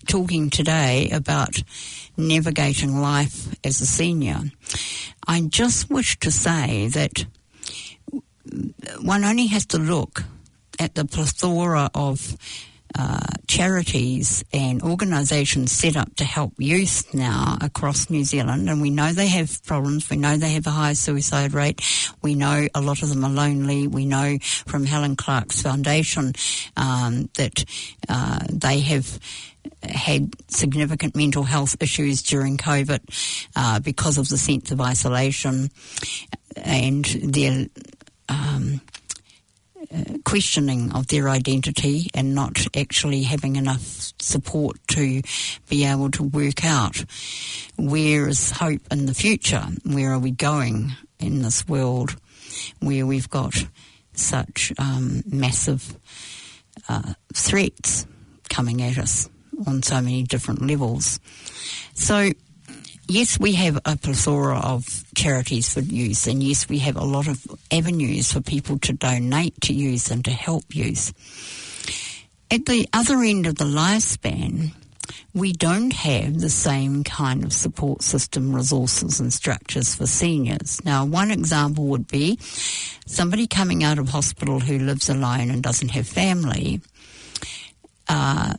talking 0.07 0.49
today 0.49 1.09
about 1.11 1.61
navigating 2.17 2.99
life 2.99 3.55
as 3.63 3.81
a 3.81 3.85
senior, 3.85 4.41
I 5.27 5.41
just 5.41 5.89
wish 5.89 6.19
to 6.19 6.31
say 6.31 6.87
that 6.89 7.25
one 9.01 9.23
only 9.23 9.47
has 9.47 9.65
to 9.67 9.77
look 9.77 10.23
at 10.79 10.95
the 10.95 11.05
plethora 11.05 11.89
of 11.93 12.35
uh, 12.97 13.19
charities 13.47 14.43
and 14.51 14.81
organisations 14.81 15.71
set 15.71 15.95
up 15.95 16.13
to 16.15 16.25
help 16.25 16.53
youth 16.57 17.13
now 17.13 17.57
across 17.61 18.09
New 18.09 18.25
Zealand, 18.25 18.69
and 18.69 18.81
we 18.81 18.89
know 18.89 19.13
they 19.13 19.27
have 19.27 19.63
problems. 19.63 20.09
We 20.09 20.17
know 20.17 20.35
they 20.35 20.51
have 20.53 20.67
a 20.67 20.71
high 20.71 20.93
suicide 20.93 21.53
rate. 21.53 21.81
We 22.21 22.35
know 22.35 22.67
a 22.75 22.81
lot 22.81 23.01
of 23.01 23.09
them 23.09 23.23
are 23.23 23.29
lonely. 23.29 23.87
We 23.87 24.05
know 24.05 24.39
from 24.41 24.85
Helen 24.85 25.15
Clark's 25.15 25.61
foundation 25.61 26.33
um, 26.75 27.29
that 27.35 27.63
uh, 28.09 28.39
they 28.49 28.81
have 28.81 29.19
had 29.83 30.31
significant 30.49 31.15
mental 31.15 31.43
health 31.43 31.75
issues 31.79 32.21
during 32.21 32.57
COVID 32.57 33.01
uh, 33.55 33.79
because 33.79 34.17
of 34.17 34.29
the 34.29 34.37
sense 34.37 34.71
of 34.71 34.81
isolation 34.81 35.69
and 36.55 37.05
their 37.05 37.67
questioning 40.23 40.91
of 40.93 41.07
their 41.07 41.29
identity 41.29 42.07
and 42.13 42.33
not 42.33 42.65
actually 42.75 43.23
having 43.23 43.55
enough 43.55 44.13
support 44.19 44.77
to 44.87 45.21
be 45.69 45.85
able 45.85 46.09
to 46.11 46.23
work 46.23 46.63
out 46.63 47.03
where 47.77 48.27
is 48.27 48.51
hope 48.51 48.81
in 48.91 49.05
the 49.05 49.13
future? 49.13 49.65
Where 49.83 50.13
are 50.13 50.19
we 50.19 50.31
going 50.31 50.93
in 51.19 51.41
this 51.41 51.67
world 51.67 52.15
where 52.79 53.05
we've 53.05 53.29
got 53.29 53.65
such 54.13 54.71
um, 54.77 55.23
massive 55.25 55.97
uh, 56.87 57.13
threats 57.33 58.05
coming 58.49 58.81
at 58.81 58.97
us 58.97 59.29
on 59.67 59.83
so 59.83 60.01
many 60.01 60.23
different 60.23 60.61
levels? 60.65 61.19
So 61.93 62.31
yes, 63.07 63.39
we 63.39 63.53
have 63.53 63.77
a 63.85 63.97
plethora 63.97 64.57
of 64.59 65.03
charities 65.15 65.73
for 65.73 65.81
youth, 65.81 66.27
and 66.27 66.41
yes, 66.41 66.69
we 66.69 66.79
have 66.79 66.95
a 66.95 67.03
lot 67.03 67.27
of 67.27 67.45
avenues 67.71 68.31
for 68.31 68.41
people 68.41 68.79
to 68.79 68.93
donate 68.93 69.59
to 69.61 69.73
youth 69.73 70.11
and 70.11 70.23
to 70.25 70.31
help 70.31 70.75
youth. 70.75 71.13
At 72.49 72.65
the 72.65 72.87
other 72.93 73.21
end 73.21 73.47
of 73.47 73.55
the 73.55 73.65
lifespan, 73.65 74.71
we 75.33 75.53
don't 75.53 75.93
have 75.93 76.39
the 76.39 76.49
same 76.49 77.03
kind 77.03 77.43
of 77.43 77.53
support 77.53 78.01
system 78.01 78.53
resources 78.53 79.19
and 79.19 79.31
structures 79.31 79.95
for 79.95 80.05
seniors. 80.05 80.83
Now, 80.83 81.05
one 81.05 81.31
example 81.31 81.87
would 81.87 82.07
be 82.07 82.37
somebody 83.05 83.47
coming 83.47 83.83
out 83.83 83.99
of 83.99 84.09
hospital 84.09 84.59
who 84.59 84.79
lives 84.79 85.09
alone 85.09 85.49
and 85.49 85.63
doesn't 85.63 85.89
have 85.89 86.07
family 86.07 86.81
uh, 88.07 88.55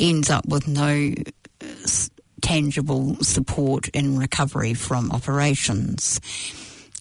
ends 0.00 0.30
up 0.30 0.46
with 0.46 0.66
no 0.66 1.14
tangible 2.40 3.16
support 3.16 3.88
in 3.88 4.18
recovery 4.18 4.74
from 4.74 5.10
operations. 5.12 6.20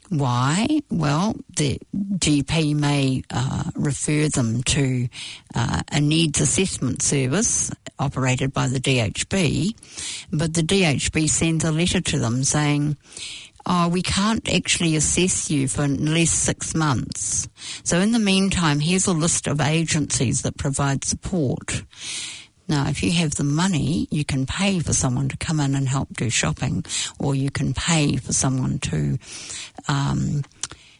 Why? 0.10 0.82
Well, 0.90 1.36
the 1.56 1.80
GP 1.96 2.76
may 2.76 3.24
uh, 3.30 3.64
refer 3.76 4.28
them 4.28 4.64
to 4.64 5.08
uh, 5.54 5.82
a 5.92 6.02
needs 6.02 6.42
assessment 6.42 7.04
service 7.04 7.72
operated 8.00 8.52
by 8.52 8.68
the 8.68 8.80
DHB, 8.80 9.76
but 10.32 10.56
the 10.56 10.62
DHB 10.64 11.30
sends 11.30 11.64
a 11.64 11.72
letter 11.72 12.02
to 12.02 12.18
them 12.18 12.44
saying, 12.44 12.98
Oh, 13.66 13.88
we 13.88 14.02
can't 14.02 14.52
actually 14.52 14.96
assess 14.96 15.52
you 15.52 15.68
for 15.68 15.84
at 15.84 15.92
least 15.92 16.44
six 16.44 16.74
months. 16.74 17.48
So 17.84 18.00
in 18.00 18.14
the 18.14 18.20
meantime, 18.20 18.80
here's 18.80 19.06
a 19.06 19.14
list 19.14 19.46
of 19.46 19.62
agencies 19.62 20.42
that 20.42 20.58
provide 20.58 21.04
support. 21.04 21.84
Now, 22.70 22.88
if 22.88 23.02
you 23.02 23.12
have 23.14 23.34
the 23.34 23.44
money, 23.44 24.08
you 24.12 24.24
can 24.24 24.46
pay 24.46 24.80
for 24.80 24.94
someone 24.94 25.28
to 25.30 25.38
come 25.38 25.60
in 25.60 25.74
and 25.74 25.90
help 25.90 26.14
do 26.14 26.30
shopping, 26.30 26.86
or 27.18 27.34
you 27.34 27.50
can 27.50 27.74
pay 27.74 28.18
for 28.18 28.32
someone 28.32 28.78
to 28.80 29.18
um, 29.88 30.44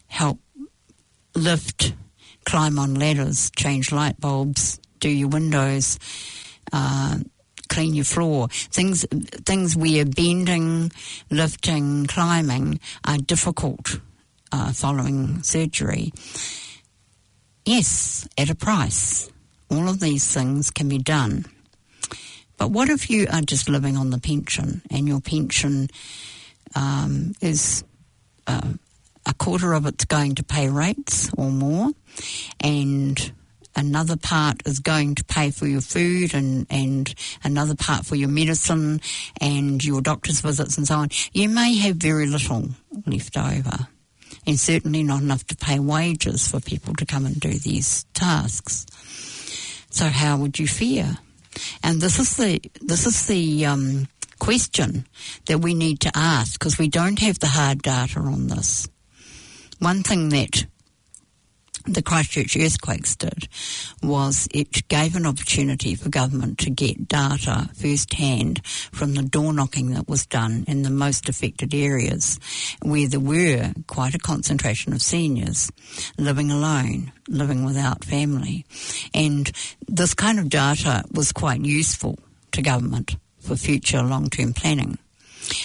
help 0.08 0.40
lift, 1.36 1.94
climb 2.44 2.80
on 2.80 2.96
ladders, 2.96 3.52
change 3.56 3.92
light 3.92 4.20
bulbs, 4.20 4.80
do 5.00 5.10
your 5.10 5.28
windows, 5.28 6.00
uh, 6.74 7.20
clean 7.68 7.94
your 7.94 8.06
floor. 8.06 8.48
Things, 8.50 9.06
things 9.46 9.76
where 9.76 10.06
bending, 10.06 10.92
lifting, 11.30 12.08
climbing 12.08 12.80
are 13.06 13.20
difficult 13.20 14.00
uh, 14.52 14.74
following 14.74 15.44
surgery. 15.44 16.12
Yes, 17.64 18.28
at 18.40 18.50
a 18.50 18.56
price. 18.56 19.30
All 19.70 19.88
of 19.88 20.00
these 20.00 20.34
things 20.34 20.72
can 20.72 20.90
be 20.90 20.98
done. 20.98 21.46
But 22.60 22.72
what 22.72 22.90
if 22.90 23.10
you 23.10 23.26
are 23.32 23.42
just 23.42 23.70
living 23.70 23.98
on 23.98 24.10
the 24.10 24.20
pension 24.20 24.82
and 24.92 25.08
your 25.08 25.22
pension 25.22 25.88
um, 26.76 27.34
is 27.42 27.86
uh, 28.46 28.74
a 29.26 29.34
quarter 29.34 29.74
of 29.74 29.86
it's 29.86 30.06
going 30.06 30.36
to 30.36 30.44
pay 30.44 30.68
rates 30.70 31.32
or 31.38 31.50
more, 31.50 31.92
and 32.60 33.32
another 33.78 34.18
part 34.18 34.62
is 34.66 34.80
going 34.80 35.16
to 35.16 35.24
pay 35.24 35.52
for 35.52 35.68
your 35.68 35.80
food 35.80 36.34
and, 36.34 36.68
and 36.70 37.16
another 37.46 37.76
part 37.76 38.06
for 38.06 38.16
your 38.16 38.28
medicine 38.28 39.00
and 39.40 39.84
your 39.84 40.02
doctor's 40.02 40.42
visits 40.42 40.78
and 40.78 40.86
so 40.86 40.96
on, 40.96 41.10
you 41.32 41.48
may 41.48 41.76
have 41.78 41.96
very 41.96 42.28
little 42.28 42.68
left 43.06 43.38
over. 43.38 43.88
And 44.46 44.60
certainly 44.60 45.04
not 45.04 45.22
enough 45.22 45.46
to 45.48 45.56
pay 45.56 45.80
wages 45.80 46.48
for 46.48 46.60
people 46.60 46.94
to 46.96 47.06
come 47.06 47.26
and 47.26 47.40
do 47.40 47.52
these 47.52 48.04
tasks. 48.14 48.86
So 49.92 50.08
how 50.08 50.38
would 50.38 50.60
you 50.60 50.68
fare? 50.68 51.20
And 51.84 52.02
this 52.02 52.20
is 52.20 52.38
the 52.38 52.60
this 52.82 53.06
is 53.06 53.28
the 53.28 53.66
um, 53.66 54.08
question 54.40 55.06
that 55.46 55.60
we 55.60 55.74
need 55.74 56.00
to 56.02 56.12
ask 56.16 56.60
because 56.60 56.78
we 56.78 56.88
don't 56.88 57.20
have 57.20 57.40
the 57.40 57.48
hard 57.48 57.82
data 57.82 58.20
on 58.20 58.48
this. 58.48 58.88
One 59.80 60.04
thing 60.04 60.30
that 60.30 60.66
the 61.94 62.02
Christchurch 62.02 62.56
earthquakes 62.56 63.16
did 63.16 63.48
was 64.04 64.48
it 64.52 64.88
gave 64.88 65.16
an 65.16 65.26
opportunity 65.26 65.96
for 65.96 66.10
government 66.10 66.60
to 66.60 66.70
get 66.70 67.08
data 67.08 67.70
firsthand 67.74 68.66
from 68.66 69.16
the 69.16 69.24
door 69.24 69.54
knocking 69.54 69.92
that 69.92 70.08
was 70.08 70.26
done 70.26 70.66
in 70.68 70.84
the 70.84 70.90
most 70.90 71.30
affected 71.30 71.74
areas 71.74 72.40
where 72.82 73.08
there 73.08 73.20
were 73.20 73.74
quite 73.88 74.14
a 74.14 74.20
concentration 74.20 74.94
of 74.94 75.02
seniors 75.02 75.72
living 76.18 76.52
alone, 76.52 77.12
living 77.28 77.66
without 77.66 78.04
family. 78.04 78.66
And 79.14 79.52
this 79.88 80.14
kind 80.14 80.40
of 80.40 80.50
data 80.50 81.04
was 81.12 81.32
quite 81.32 81.62
useful 81.62 82.20
to 82.52 82.62
government 82.62 83.16
for 83.40 83.56
future 83.56 84.04
long-term 84.04 84.54
planning. 84.54 84.98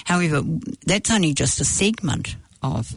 However, 0.05 0.43
that's 0.87 1.11
only 1.11 1.35
just 1.35 1.61
a 1.61 1.65
segment 1.65 2.37
of 2.63 2.97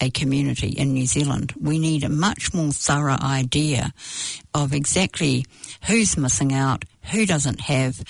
a 0.00 0.10
community 0.10 0.68
in 0.68 0.92
New 0.92 1.06
Zealand. 1.06 1.52
We 1.60 1.78
need 1.78 2.04
a 2.04 2.08
much 2.08 2.54
more 2.54 2.72
thorough 2.72 3.18
idea 3.20 3.92
of 4.54 4.72
exactly 4.72 5.44
who's 5.86 6.16
missing 6.16 6.52
out, 6.52 6.84
who 7.12 7.26
doesn't 7.26 7.60
have 7.60 8.02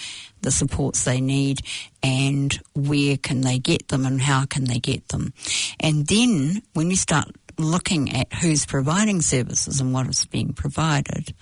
the 0.42 0.50
supports 0.50 1.05
they 1.05 1.20
need, 1.20 1.61
and 2.03 2.59
where 2.74 3.16
can 3.16 3.42
they 3.42 3.59
get 3.59 3.88
them 3.88 4.07
and 4.07 4.20
how 4.20 4.46
can 4.46 4.64
they 4.64 4.79
get 4.79 5.09
them. 5.09 5.33
And 5.79 6.07
then 6.07 6.62
when 6.74 6.90
you 6.90 6.96
start 6.96 7.29
looking 7.59 8.14
at 8.14 8.33
who's 8.35 8.64
providing 8.64 9.20
services 9.20 9.81
and 9.81 9.92
what 9.92 10.09
is 10.09 10.24
being 10.26 10.53
provided, 10.53 11.35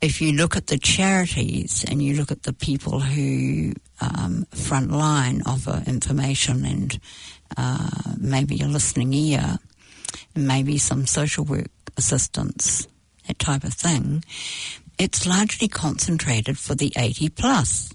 if 0.00 0.20
you 0.20 0.32
look 0.32 0.56
at 0.56 0.66
the 0.66 0.78
charities 0.78 1.84
and 1.88 2.02
you 2.02 2.14
look 2.14 2.30
at 2.30 2.42
the 2.42 2.52
people 2.52 3.00
who 3.00 3.72
um, 4.00 4.44
front 4.50 4.90
line 4.90 5.42
offer 5.46 5.82
information 5.86 6.64
and 6.64 6.98
uh, 7.56 7.90
maybe 8.18 8.60
a 8.60 8.66
listening 8.66 9.12
ear, 9.12 9.58
maybe 10.34 10.78
some 10.78 11.06
social 11.06 11.44
work 11.44 11.70
assistance, 11.96 12.88
that 13.26 13.38
type 13.38 13.64
of 13.64 13.74
thing, 13.74 14.24
it's 14.98 15.26
largely 15.26 15.68
concentrated 15.68 16.58
for 16.58 16.74
the 16.74 16.92
80 16.96 17.28
plus. 17.30 17.92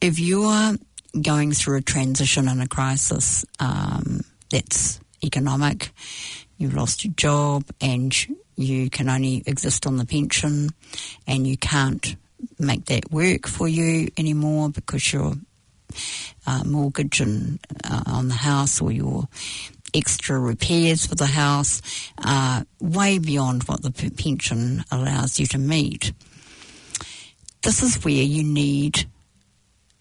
If 0.00 0.18
you 0.18 0.44
are 0.44 0.74
going 1.20 1.52
through 1.52 1.78
a 1.78 1.82
transition 1.82 2.48
and 2.48 2.62
a 2.62 2.68
crisis 2.68 3.44
um, 3.60 4.22
that's 4.50 5.00
economic, 5.24 5.90
you've 6.58 6.74
lost 6.74 7.04
your 7.04 7.14
job 7.14 7.64
and 7.80 8.14
you 8.56 8.90
can 8.90 9.08
only 9.08 9.42
exist 9.46 9.86
on 9.86 9.96
the 9.96 10.04
pension 10.04 10.70
and 11.26 11.46
you 11.46 11.56
can't 11.56 12.16
make 12.58 12.86
that 12.86 13.10
work 13.10 13.46
for 13.46 13.68
you 13.68 14.08
anymore 14.16 14.68
because 14.70 15.12
you're 15.12 15.34
uh, 16.46 16.62
mortgage 16.64 17.20
and, 17.20 17.58
uh, 17.84 18.02
on 18.06 18.28
the 18.28 18.34
house 18.34 18.80
or 18.80 18.92
your 18.92 19.28
extra 19.94 20.38
repairs 20.38 21.06
for 21.06 21.14
the 21.14 21.26
house 21.26 21.82
uh, 22.18 22.64
way 22.80 23.18
beyond 23.18 23.64
what 23.64 23.82
the 23.82 23.90
pension 23.90 24.84
allows 24.90 25.38
you 25.38 25.46
to 25.46 25.58
meet. 25.58 26.12
This 27.62 27.82
is 27.82 28.02
where 28.04 28.14
you 28.14 28.42
need 28.42 29.06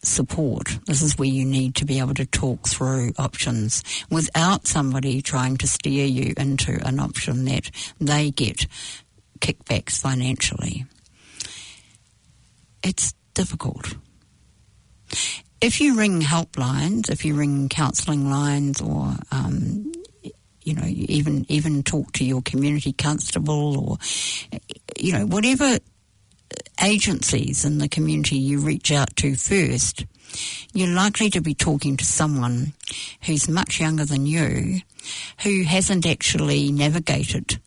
support. 0.03 0.79
This 0.85 1.01
is 1.01 1.17
where 1.17 1.27
you 1.27 1.45
need 1.45 1.75
to 1.75 1.85
be 1.85 1.99
able 1.99 2.15
to 2.15 2.25
talk 2.25 2.67
through 2.67 3.13
options 3.17 3.83
without 4.09 4.65
somebody 4.65 5.21
trying 5.21 5.57
to 5.57 5.67
steer 5.67 6.05
you 6.05 6.33
into 6.37 6.79
an 6.85 6.99
option 6.99 7.45
that 7.45 7.69
they 7.99 8.31
get 8.31 8.65
kickbacks 9.39 9.99
financially. 9.99 10.85
It's 12.83 13.13
difficult 13.33 13.95
if 15.61 15.79
you 15.79 15.95
ring 15.95 16.21
helplines, 16.21 17.09
if 17.09 17.23
you 17.23 17.35
ring 17.35 17.69
counselling 17.69 18.29
lines, 18.29 18.81
or 18.81 19.13
um, 19.31 19.91
you 20.63 20.73
know, 20.73 20.85
even 20.85 21.45
even 21.49 21.83
talk 21.83 22.11
to 22.13 22.25
your 22.25 22.41
community 22.41 22.93
constable, 22.93 23.89
or 23.89 23.97
you 24.99 25.13
know, 25.13 25.25
whatever 25.25 25.77
agencies 26.83 27.63
in 27.63 27.77
the 27.77 27.87
community 27.87 28.37
you 28.37 28.59
reach 28.59 28.91
out 28.91 29.15
to 29.15 29.35
first, 29.35 30.05
you're 30.73 30.87
likely 30.87 31.29
to 31.29 31.41
be 31.41 31.53
talking 31.53 31.95
to 31.97 32.05
someone 32.05 32.73
who's 33.23 33.47
much 33.47 33.79
younger 33.79 34.05
than 34.05 34.25
you, 34.25 34.81
who 35.43 35.63
hasn't 35.63 36.05
actually 36.05 36.71
navigated 36.71 37.59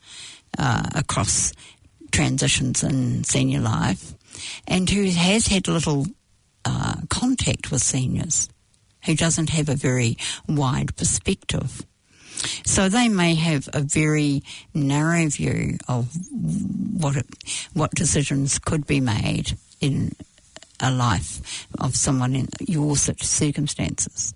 uh, 0.58 0.82
across 0.94 1.52
transitions 2.10 2.82
in 2.82 3.24
senior 3.24 3.60
life, 3.60 4.14
and 4.66 4.90
who 4.90 5.04
has 5.10 5.46
had 5.46 5.68
little 5.68 6.06
uh, 6.64 6.96
contact 7.08 7.70
with 7.70 7.82
seniors, 7.82 8.48
who 9.04 9.14
doesn't 9.14 9.50
have 9.50 9.68
a 9.68 9.76
very 9.76 10.16
wide 10.48 10.96
perspective. 10.96 11.84
So 12.64 12.88
they 12.88 13.08
may 13.08 13.34
have 13.34 13.68
a 13.72 13.80
very 13.80 14.42
narrow 14.72 15.28
view 15.28 15.78
of 15.88 16.08
what 17.00 17.16
it, 17.16 17.26
what 17.74 17.90
decisions 17.92 18.58
could 18.58 18.86
be 18.86 19.00
made 19.00 19.52
in 19.80 20.12
a 20.80 20.90
life 20.90 21.66
of 21.78 21.96
someone 21.96 22.34
in 22.34 22.48
your 22.60 22.96
circumstances. 22.96 24.34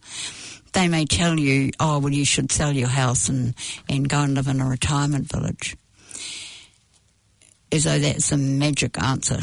They 0.73 0.89
may 0.89 1.07
tell 1.07 1.39
you, 1.39 1.73
oh, 1.81 1.99
well, 1.99 2.13
you 2.13 2.25
should 2.25 2.53
sell 2.53 2.73
your 2.73 2.89
house 2.89 3.29
and, 3.29 3.55
and 3.89 4.09
go 4.09 4.21
and 4.21 4.35
live 4.35 4.49
in 4.49 4.61
a 4.61 4.69
retirement 4.69 5.31
village. 5.31 5.77
As 7.73 7.85
though 7.85 7.99
that's 7.99 8.33
a 8.33 8.37
magic 8.37 9.01
answer 9.03 9.41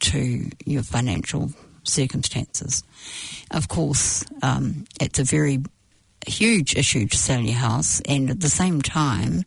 to 0.00 0.50
your 0.64 0.82
financial 0.82 1.52
circumstances. 1.84 2.82
Of 3.50 3.68
course, 3.68 4.24
um, 4.42 4.86
it's 5.00 5.18
a 5.18 5.24
very 5.24 5.60
huge 6.26 6.76
issue 6.76 7.06
to 7.06 7.16
sell 7.16 7.40
your 7.40 7.54
house, 7.54 8.00
and 8.02 8.30
at 8.30 8.40
the 8.40 8.48
same 8.48 8.82
time, 8.82 9.44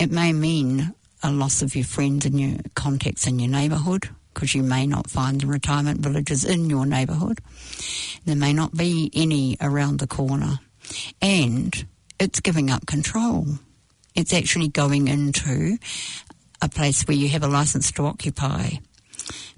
it 0.00 0.10
may 0.10 0.32
mean 0.32 0.94
a 1.22 1.32
loss 1.32 1.62
of 1.62 1.74
your 1.74 1.84
friends 1.84 2.24
and 2.26 2.40
your 2.40 2.58
contacts 2.74 3.26
in 3.26 3.38
your 3.38 3.50
neighbourhood 3.50 4.08
because 4.32 4.54
you 4.54 4.62
may 4.62 4.86
not 4.86 5.10
find 5.10 5.40
the 5.40 5.46
retirement 5.48 6.00
villages 6.00 6.44
in 6.44 6.70
your 6.70 6.86
neighbourhood. 6.86 7.40
There 8.24 8.36
may 8.36 8.52
not 8.52 8.76
be 8.76 9.10
any 9.12 9.56
around 9.60 9.98
the 9.98 10.06
corner. 10.06 10.60
And 11.20 11.86
it's 12.20 12.38
giving 12.38 12.70
up 12.70 12.86
control. 12.86 13.46
It's 14.14 14.32
actually 14.32 14.68
going 14.68 15.08
into 15.08 15.78
a 16.62 16.68
place 16.68 17.02
where 17.02 17.16
you 17.16 17.28
have 17.30 17.42
a 17.42 17.48
license 17.48 17.90
to 17.92 18.06
occupy, 18.06 18.70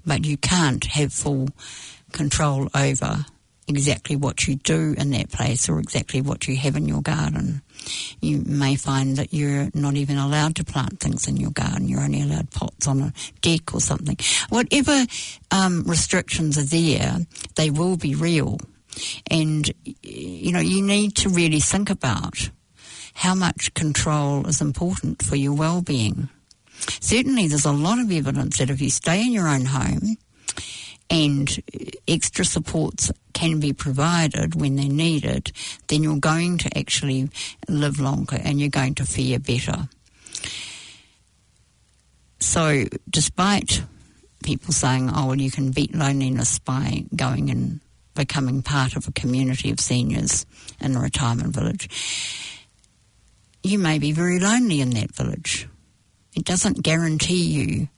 but 0.05 0.25
you 0.25 0.37
can't 0.37 0.85
have 0.85 1.13
full 1.13 1.49
control 2.11 2.69
over 2.75 3.25
exactly 3.67 4.15
what 4.15 4.47
you 4.47 4.55
do 4.55 4.93
in 4.97 5.11
that 5.11 5.31
place 5.31 5.69
or 5.69 5.79
exactly 5.79 6.21
what 6.21 6.47
you 6.47 6.55
have 6.57 6.75
in 6.75 6.87
your 6.87 7.01
garden. 7.01 7.61
You 8.19 8.43
may 8.45 8.75
find 8.75 9.15
that 9.17 9.33
you're 9.33 9.69
not 9.73 9.95
even 9.95 10.17
allowed 10.17 10.55
to 10.57 10.65
plant 10.65 10.99
things 10.99 11.27
in 11.27 11.37
your 11.37 11.51
garden. 11.51 11.87
You're 11.87 12.01
only 12.01 12.21
allowed 12.21 12.51
pots 12.51 12.87
on 12.87 13.01
a 13.01 13.13
deck 13.41 13.73
or 13.73 13.79
something. 13.79 14.17
Whatever 14.49 15.05
um, 15.51 15.83
restrictions 15.83 16.57
are 16.57 16.63
there, 16.63 17.19
they 17.55 17.69
will 17.69 17.97
be 17.97 18.13
real. 18.13 18.57
And, 19.29 19.71
you 20.03 20.51
know, 20.51 20.59
you 20.59 20.81
need 20.81 21.15
to 21.17 21.29
really 21.29 21.61
think 21.61 21.89
about 21.89 22.49
how 23.13 23.35
much 23.35 23.73
control 23.73 24.47
is 24.47 24.61
important 24.61 25.23
for 25.23 25.35
your 25.35 25.53
well-being. 25.53 26.29
Certainly 26.99 27.47
there's 27.47 27.65
a 27.65 27.71
lot 27.71 27.99
of 27.99 28.11
evidence 28.11 28.57
that 28.57 28.69
if 28.69 28.81
you 28.81 28.89
stay 28.89 29.21
in 29.21 29.31
your 29.31 29.47
own 29.47 29.65
home, 29.65 30.17
and 31.11 31.61
extra 32.07 32.45
supports 32.45 33.11
can 33.33 33.59
be 33.59 33.73
provided 33.73 34.55
when 34.55 34.77
they're 34.77 34.87
needed, 34.87 35.51
then 35.87 36.03
you're 36.03 36.15
going 36.15 36.57
to 36.57 36.77
actually 36.77 37.29
live 37.67 37.99
longer 37.99 38.39
and 38.41 38.61
you're 38.61 38.69
going 38.69 38.95
to 38.95 39.05
fare 39.05 39.37
better. 39.37 39.89
So, 42.39 42.85
despite 43.09 43.83
people 44.41 44.73
saying, 44.73 45.11
oh, 45.13 45.27
well, 45.27 45.41
you 45.41 45.51
can 45.51 45.71
beat 45.71 45.93
loneliness 45.93 46.59
by 46.59 47.03
going 47.13 47.49
and 47.49 47.81
becoming 48.15 48.61
part 48.61 48.95
of 48.95 49.07
a 49.07 49.11
community 49.11 49.69
of 49.69 49.79
seniors 49.79 50.45
in 50.79 50.95
a 50.95 50.99
retirement 50.99 51.53
village, 51.53 51.89
you 53.63 53.77
may 53.77 53.99
be 53.99 54.13
very 54.13 54.39
lonely 54.39 54.79
in 54.79 54.91
that 54.91 55.13
village. 55.13 55.67
It 56.35 56.45
doesn't 56.45 56.83
guarantee 56.83 57.43
you 57.43 57.89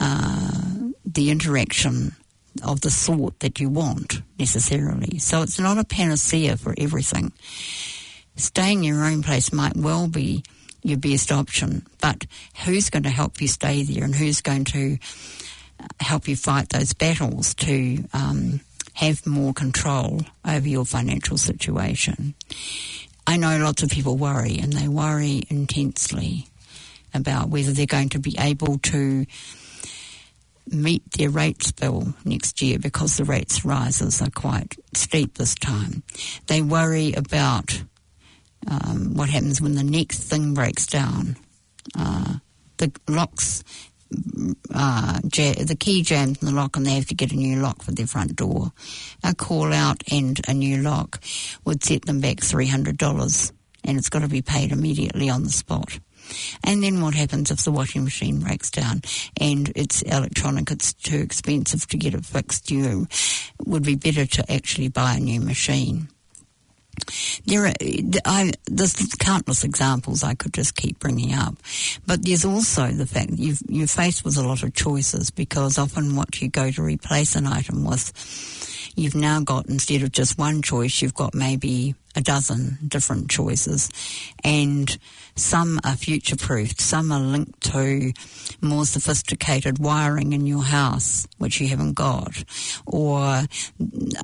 uh, 0.00 0.90
the 1.04 1.30
interaction 1.30 2.14
of 2.62 2.80
the 2.80 2.90
sort 2.90 3.40
that 3.40 3.60
you 3.60 3.68
want 3.68 4.22
necessarily. 4.38 5.18
So 5.18 5.42
it's 5.42 5.58
not 5.58 5.78
a 5.78 5.84
panacea 5.84 6.56
for 6.56 6.74
everything. 6.78 7.32
Staying 8.36 8.84
in 8.84 8.94
your 8.94 9.04
own 9.04 9.22
place 9.22 9.52
might 9.52 9.76
well 9.76 10.08
be 10.08 10.44
your 10.82 10.98
best 10.98 11.32
option, 11.32 11.84
but 12.00 12.26
who's 12.64 12.90
going 12.90 13.02
to 13.02 13.10
help 13.10 13.40
you 13.40 13.48
stay 13.48 13.82
there 13.82 14.04
and 14.04 14.14
who's 14.14 14.40
going 14.40 14.64
to 14.64 14.98
uh, 15.80 15.86
help 16.00 16.28
you 16.28 16.36
fight 16.36 16.68
those 16.68 16.92
battles 16.92 17.54
to 17.54 18.04
um, 18.12 18.60
have 18.94 19.26
more 19.26 19.52
control 19.52 20.20
over 20.44 20.68
your 20.68 20.84
financial 20.84 21.38
situation? 21.38 22.34
I 23.26 23.36
know 23.36 23.58
lots 23.58 23.82
of 23.82 23.90
people 23.90 24.16
worry 24.16 24.58
and 24.58 24.72
they 24.72 24.86
worry 24.86 25.42
intensely 25.48 26.46
about 27.16 27.48
whether 27.48 27.72
they're 27.72 27.86
going 27.86 28.10
to 28.10 28.18
be 28.18 28.36
able 28.38 28.78
to 28.78 29.26
meet 30.70 31.02
their 31.12 31.30
rates 31.30 31.70
bill 31.72 32.14
next 32.24 32.60
year 32.60 32.78
because 32.78 33.16
the 33.16 33.24
rates 33.24 33.64
rises 33.64 34.20
are 34.20 34.30
quite 34.30 34.76
steep 34.94 35.34
this 35.34 35.54
time. 35.54 36.02
They 36.46 36.62
worry 36.62 37.12
about 37.12 37.82
um, 38.68 39.14
what 39.14 39.28
happens 39.28 39.60
when 39.60 39.74
the 39.74 39.84
next 39.84 40.20
thing 40.20 40.54
breaks 40.54 40.86
down. 40.86 41.36
Uh, 41.96 42.34
the 42.78 42.92
locks, 43.08 43.62
uh, 44.74 45.20
ja- 45.32 45.64
the 45.64 45.76
key 45.78 46.02
jams 46.02 46.42
in 46.42 46.48
the 46.48 46.54
lock 46.54 46.76
and 46.76 46.84
they 46.84 46.94
have 46.94 47.06
to 47.06 47.14
get 47.14 47.32
a 47.32 47.36
new 47.36 47.60
lock 47.60 47.82
for 47.82 47.92
their 47.92 48.06
front 48.06 48.34
door. 48.34 48.72
A 49.22 49.34
call 49.34 49.72
out 49.72 50.02
and 50.10 50.40
a 50.48 50.54
new 50.54 50.78
lock 50.82 51.20
would 51.64 51.84
set 51.84 52.06
them 52.06 52.20
back 52.20 52.38
$300 52.38 53.52
and 53.84 53.98
it's 53.98 54.08
got 54.08 54.22
to 54.22 54.28
be 54.28 54.42
paid 54.42 54.72
immediately 54.72 55.30
on 55.30 55.44
the 55.44 55.50
spot. 55.50 56.00
And 56.64 56.82
then 56.82 57.00
what 57.00 57.14
happens 57.14 57.50
if 57.50 57.64
the 57.64 57.72
washing 57.72 58.04
machine 58.04 58.40
breaks 58.40 58.70
down 58.70 59.02
and 59.40 59.72
it's 59.76 60.02
electronic, 60.02 60.70
it's 60.70 60.92
too 60.92 61.18
expensive 61.18 61.86
to 61.88 61.96
get 61.96 62.14
it 62.14 62.24
fixed? 62.24 62.70
You 62.70 63.06
would 63.64 63.84
be 63.84 63.96
better 63.96 64.26
to 64.26 64.52
actually 64.52 64.88
buy 64.88 65.14
a 65.14 65.20
new 65.20 65.40
machine. 65.40 66.08
There 67.44 67.66
are 67.66 67.72
I, 68.24 68.52
there's 68.66 68.94
countless 69.18 69.64
examples 69.64 70.24
I 70.24 70.34
could 70.34 70.54
just 70.54 70.76
keep 70.76 70.98
bringing 70.98 71.34
up, 71.34 71.54
but 72.06 72.24
there's 72.24 72.44
also 72.44 72.88
the 72.88 73.06
fact 73.06 73.30
that 73.30 73.38
you've, 73.38 73.60
you're 73.68 73.86
faced 73.86 74.24
with 74.24 74.36
a 74.38 74.42
lot 74.42 74.62
of 74.62 74.74
choices 74.74 75.30
because 75.30 75.78
often 75.78 76.16
what 76.16 76.40
you 76.40 76.48
go 76.48 76.70
to 76.70 76.82
replace 76.82 77.36
an 77.36 77.46
item 77.46 77.84
with, 77.84 78.92
you've 78.96 79.14
now 79.14 79.40
got 79.40 79.66
instead 79.66 80.02
of 80.02 80.12
just 80.12 80.38
one 80.38 80.62
choice, 80.62 81.02
you've 81.02 81.14
got 81.14 81.34
maybe 81.34 81.94
a 82.16 82.20
dozen 82.22 82.78
different 82.86 83.30
choices, 83.30 83.90
and 84.42 84.98
some 85.36 85.78
are 85.84 85.96
future 85.96 86.36
proofed, 86.36 86.80
some 86.80 87.12
are 87.12 87.20
linked 87.20 87.60
to 87.60 88.12
more 88.62 88.86
sophisticated 88.86 89.78
wiring 89.78 90.32
in 90.32 90.46
your 90.46 90.62
house, 90.62 91.26
which 91.36 91.60
you 91.60 91.68
haven't 91.68 91.92
got, 91.92 92.42
or 92.86 93.42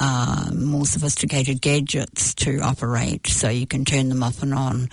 uh, 0.00 0.50
more 0.55 0.87
sophisticated 0.87 1.61
gadgets 1.61 2.33
to 2.35 2.61
operate 2.61 3.26
so 3.26 3.50
you 3.50 3.66
can 3.66 3.85
turn 3.85 4.09
them 4.09 4.22
off 4.22 4.42
and 4.42 4.55
on 4.55 4.88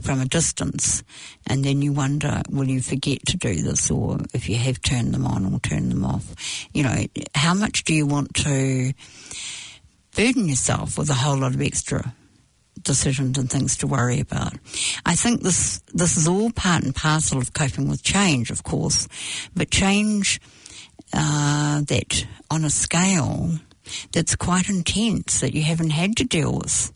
from 0.00 0.20
a 0.20 0.26
distance. 0.26 1.02
And 1.46 1.64
then 1.64 1.80
you 1.80 1.92
wonder, 1.92 2.42
will 2.50 2.68
you 2.68 2.82
forget 2.82 3.24
to 3.26 3.36
do 3.38 3.62
this, 3.62 3.90
or 3.90 4.18
if 4.34 4.48
you 4.48 4.56
have 4.56 4.82
turned 4.82 5.14
them 5.14 5.26
on 5.26 5.52
or 5.52 5.58
turn 5.60 5.88
them 5.88 6.04
off? 6.04 6.34
You 6.74 6.82
know, 6.82 7.04
how 7.34 7.54
much 7.54 7.84
do 7.84 7.94
you 7.94 8.06
want 8.06 8.34
to 8.34 8.92
burden 10.14 10.48
yourself 10.48 10.98
with 10.98 11.08
a 11.08 11.14
whole 11.14 11.38
lot 11.38 11.54
of 11.54 11.62
extra 11.62 12.14
decisions 12.80 13.38
and 13.38 13.50
things 13.50 13.76
to 13.78 13.86
worry 13.86 14.20
about. 14.20 14.54
I 15.04 15.14
think 15.14 15.42
this 15.42 15.80
this 15.92 16.16
is 16.16 16.26
all 16.26 16.50
part 16.50 16.84
and 16.84 16.94
parcel 16.94 17.38
of 17.38 17.52
coping 17.52 17.88
with 17.88 18.02
change, 18.02 18.50
of 18.50 18.62
course, 18.62 19.08
but 19.54 19.70
change 19.70 20.40
uh, 21.12 21.82
that 21.82 22.26
on 22.50 22.64
a 22.64 22.70
scale 22.70 23.58
that's 24.12 24.36
quite 24.36 24.68
intense 24.68 25.40
that 25.40 25.54
you 25.54 25.62
haven't 25.62 25.90
had 25.90 26.16
to 26.16 26.24
deal 26.24 26.54
with 26.58 26.92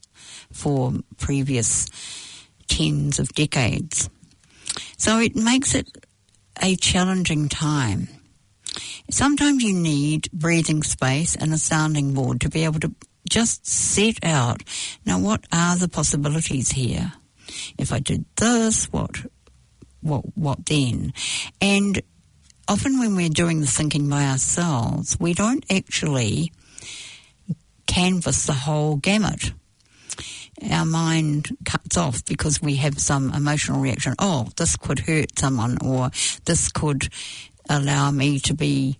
for 0.52 0.92
previous 1.18 1.88
tens 2.68 3.18
of 3.18 3.28
decades. 3.30 4.08
So 4.96 5.18
it 5.18 5.36
makes 5.36 5.74
it 5.74 5.88
a 6.62 6.76
challenging 6.76 7.48
time. 7.48 8.08
Sometimes 9.10 9.62
you 9.62 9.72
need 9.72 10.30
breathing 10.32 10.82
space 10.82 11.36
and 11.36 11.52
a 11.52 11.58
sounding 11.58 12.14
board 12.14 12.40
to 12.40 12.48
be 12.48 12.64
able 12.64 12.80
to 12.80 12.92
just 13.28 13.66
set 13.66 14.22
out 14.22 14.62
now 15.04 15.18
what 15.18 15.44
are 15.52 15.76
the 15.76 15.88
possibilities 15.88 16.72
here? 16.72 17.12
If 17.78 17.92
I 17.92 18.00
did 18.00 18.24
this, 18.36 18.86
what 18.92 19.16
what 20.00 20.36
what 20.36 20.66
then? 20.66 21.12
And 21.60 22.00
often 22.68 22.98
when 22.98 23.16
we're 23.16 23.28
doing 23.28 23.60
the 23.60 23.66
thinking 23.66 24.08
by 24.08 24.24
ourselves, 24.24 25.18
we 25.18 25.34
don't 25.34 25.64
actually 25.70 26.52
canvass 27.86 28.46
the 28.46 28.52
whole 28.52 28.96
gamut. 28.96 29.52
Our 30.70 30.86
mind 30.86 31.56
cuts 31.64 31.96
off 31.96 32.24
because 32.24 32.62
we 32.62 32.76
have 32.76 32.98
some 32.98 33.32
emotional 33.32 33.80
reaction. 33.80 34.14
Oh, 34.18 34.48
this 34.56 34.76
could 34.76 35.00
hurt 35.00 35.38
someone, 35.38 35.76
or 35.84 36.10
this 36.46 36.70
could 36.72 37.08
allow 37.68 38.10
me 38.10 38.38
to 38.40 38.54
be 38.54 38.98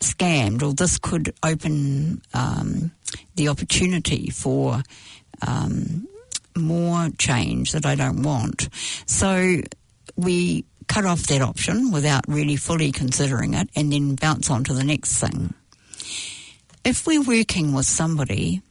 scammed, 0.00 0.62
or 0.62 0.72
this 0.74 0.98
could 0.98 1.34
open 1.42 2.22
um, 2.34 2.90
the 3.34 3.48
opportunity 3.48 4.30
for 4.30 4.82
um, 5.46 6.06
more 6.56 7.08
change 7.18 7.72
that 7.72 7.86
I 7.86 7.94
don't 7.94 8.22
want. 8.22 8.68
So 9.06 9.60
we 10.16 10.64
cut 10.88 11.04
off 11.04 11.26
that 11.26 11.42
option 11.42 11.90
without 11.92 12.26
really 12.28 12.56
fully 12.56 12.90
considering 12.92 13.54
it 13.54 13.68
and 13.76 13.92
then 13.92 14.14
bounce 14.14 14.50
on 14.50 14.64
to 14.64 14.74
the 14.74 14.84
next 14.84 15.18
thing. 15.18 15.54
If 16.84 17.06
we're 17.06 17.22
working 17.22 17.74
with 17.74 17.86
somebody 17.86 18.62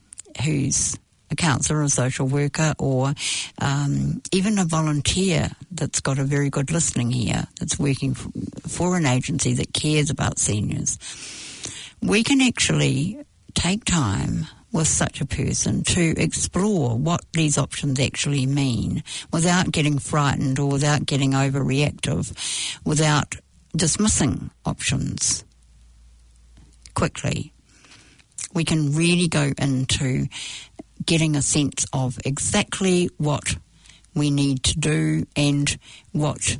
who's 0.44 0.98
a 1.30 1.36
counsellor, 1.36 1.82
a 1.82 1.90
social 1.90 2.28
worker, 2.28 2.74
or 2.80 3.14
um, 3.60 4.22
even 4.32 4.58
a 4.60 4.66
volunteer 4.66 5.50
that's 5.72 6.00
got 6.00 6.20
a 6.20 6.24
very 6.24 6.50
good 6.50 6.72
listening 6.72 7.12
ear, 7.12 7.48
that's 7.60 7.78
working 7.78 8.14
for 8.14 8.96
an 8.98 9.06
agency 9.06 9.54
that 9.54 9.74
cares 9.74 10.10
about 10.10 10.40
seniors, 10.40 10.98
we 12.02 12.24
can 12.24 12.42
actually 12.42 13.20
take 13.54 13.84
time 13.86 14.46
with 14.72 14.88
such 14.88 15.22
a 15.22 15.26
person 15.26 15.84
to 15.84 16.14
explore 16.22 16.98
what 16.98 17.22
these 17.34 17.58
options 17.58 18.00
actually 18.00 18.46
mean 18.46 19.04
without 19.32 19.72
getting 19.72 19.98
frightened 19.98 20.60
or 20.60 20.70
without 20.70 21.06
getting 21.06 21.32
overreactive, 21.32 22.80
without 22.86 23.36
dismissing 23.76 24.50
options 24.66 25.44
quickly. 26.94 27.54
We 28.54 28.64
can 28.64 28.94
really 28.94 29.28
go 29.28 29.52
into 29.58 30.28
getting 31.08 31.36
a 31.36 31.42
sense 31.42 31.86
of 31.92 32.20
exactly 32.24 33.10
what 33.18 33.56
we 34.14 34.30
need 34.30 34.64
to 34.64 34.78
do 34.78 35.26
and 35.36 35.78
what 36.12 36.58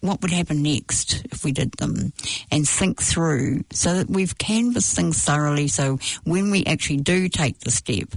what 0.00 0.20
would 0.20 0.32
happen 0.32 0.64
next 0.64 1.24
if 1.30 1.44
we 1.44 1.52
did 1.52 1.70
them 1.72 2.12
and 2.50 2.68
think 2.68 3.00
through 3.00 3.62
so 3.70 3.94
that 3.94 4.10
we've 4.10 4.36
canvassed 4.36 4.96
things 4.96 5.22
thoroughly 5.22 5.68
so 5.68 6.00
when 6.24 6.50
we 6.50 6.64
actually 6.64 6.96
do 6.96 7.28
take 7.28 7.60
the 7.60 7.70
step 7.70 8.08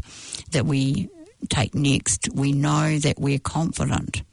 that 0.49 0.65
we 0.65 1.09
take 1.49 1.75
next, 1.75 2.27
we 2.33 2.53
know 2.53 2.97
that 2.97 3.19
we're 3.19 3.37
confident 3.37 4.23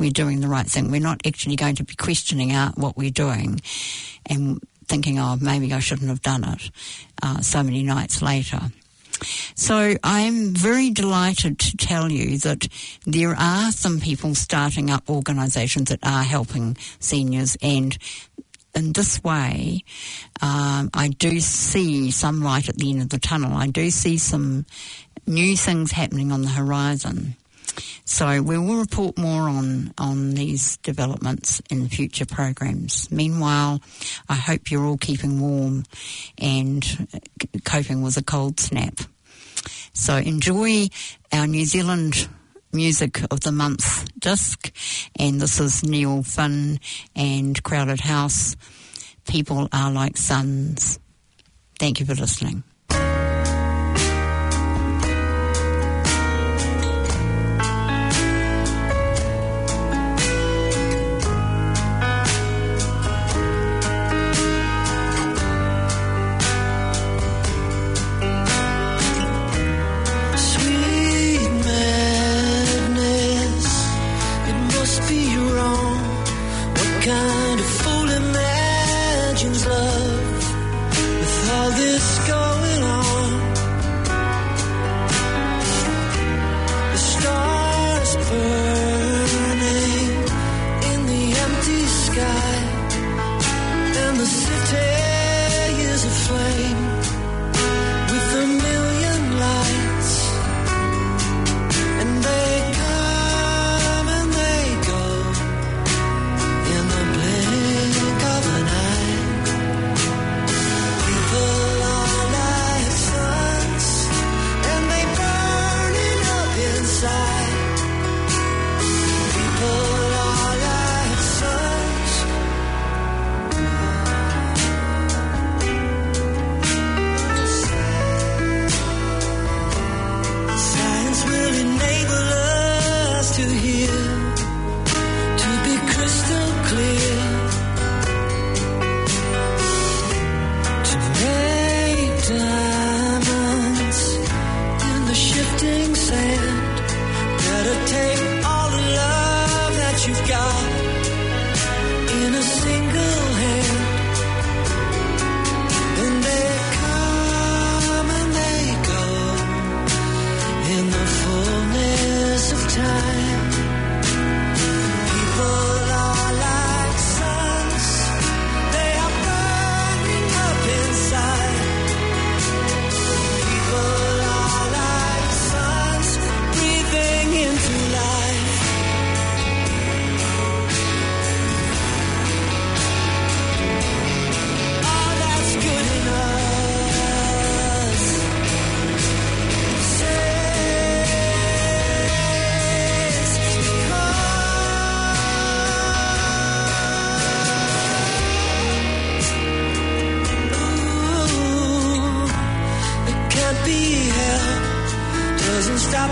we're 0.00 0.10
doing 0.10 0.40
the 0.40 0.48
right 0.48 0.66
thing. 0.66 0.90
We're 0.90 0.98
not 0.98 1.20
actually 1.26 1.56
going 1.56 1.76
to 1.76 1.84
be 1.84 1.94
questioning 1.94 2.52
out 2.52 2.78
what 2.78 2.96
we're 2.96 3.10
doing 3.10 3.60
and 4.24 4.58
thinking, 4.86 5.18
oh, 5.18 5.36
maybe 5.38 5.72
I 5.74 5.78
shouldn't 5.78 6.08
have 6.08 6.22
done 6.22 6.42
it 6.42 6.70
uh, 7.22 7.40
so 7.42 7.62
many 7.62 7.82
nights 7.82 8.22
later. 8.22 8.60
So 9.54 9.96
I'm 10.02 10.54
very 10.54 10.90
delighted 10.90 11.58
to 11.58 11.76
tell 11.76 12.10
you 12.10 12.38
that 12.38 12.68
there 13.06 13.34
are 13.38 13.72
some 13.72 14.00
people 14.00 14.34
starting 14.34 14.90
up 14.90 15.08
organisations 15.08 15.88
that 15.90 16.00
are 16.02 16.22
helping 16.22 16.76
seniors 16.98 17.56
and 17.62 17.96
in 18.74 18.92
this 18.92 19.22
way, 19.24 19.84
um, 20.42 20.90
I 20.94 21.08
do 21.08 21.40
see 21.40 22.10
some 22.10 22.40
light 22.40 22.68
at 22.68 22.76
the 22.76 22.90
end 22.90 23.02
of 23.02 23.08
the 23.08 23.18
tunnel. 23.18 23.56
I 23.56 23.66
do 23.66 23.90
see 23.90 24.16
some 24.16 24.64
new 25.26 25.56
things 25.56 25.92
happening 25.92 26.32
on 26.32 26.42
the 26.42 26.48
horizon. 26.50 27.34
So 28.04 28.42
we 28.42 28.58
will 28.58 28.76
report 28.76 29.16
more 29.16 29.48
on, 29.48 29.94
on 29.96 30.32
these 30.32 30.76
developments 30.78 31.60
in 31.70 31.88
future 31.88 32.26
programs. 32.26 33.10
Meanwhile, 33.10 33.80
I 34.28 34.34
hope 34.34 34.70
you're 34.70 34.84
all 34.84 34.98
keeping 34.98 35.40
warm 35.40 35.84
and 36.38 37.08
coping 37.64 38.02
with 38.02 38.16
a 38.16 38.22
cold 38.22 38.58
snap. 38.60 38.98
So 39.92 40.16
enjoy 40.16 40.88
our 41.32 41.46
New 41.46 41.64
Zealand 41.64 42.28
music 42.72 43.20
of 43.30 43.40
the 43.40 43.52
month 43.52 44.08
disc. 44.18 44.72
And 45.18 45.40
this 45.40 45.60
is 45.60 45.82
Neil 45.82 46.22
Finn 46.22 46.80
and 47.14 47.62
Crowded 47.62 48.00
House. 48.00 48.56
People 49.26 49.68
are 49.72 49.90
like 49.90 50.16
suns. 50.16 50.98
Thank 51.78 52.00
you 52.00 52.06
for 52.06 52.14
listening. 52.14 52.64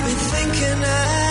Me 0.08 0.14
thinking 0.14 0.84
I 0.84 1.27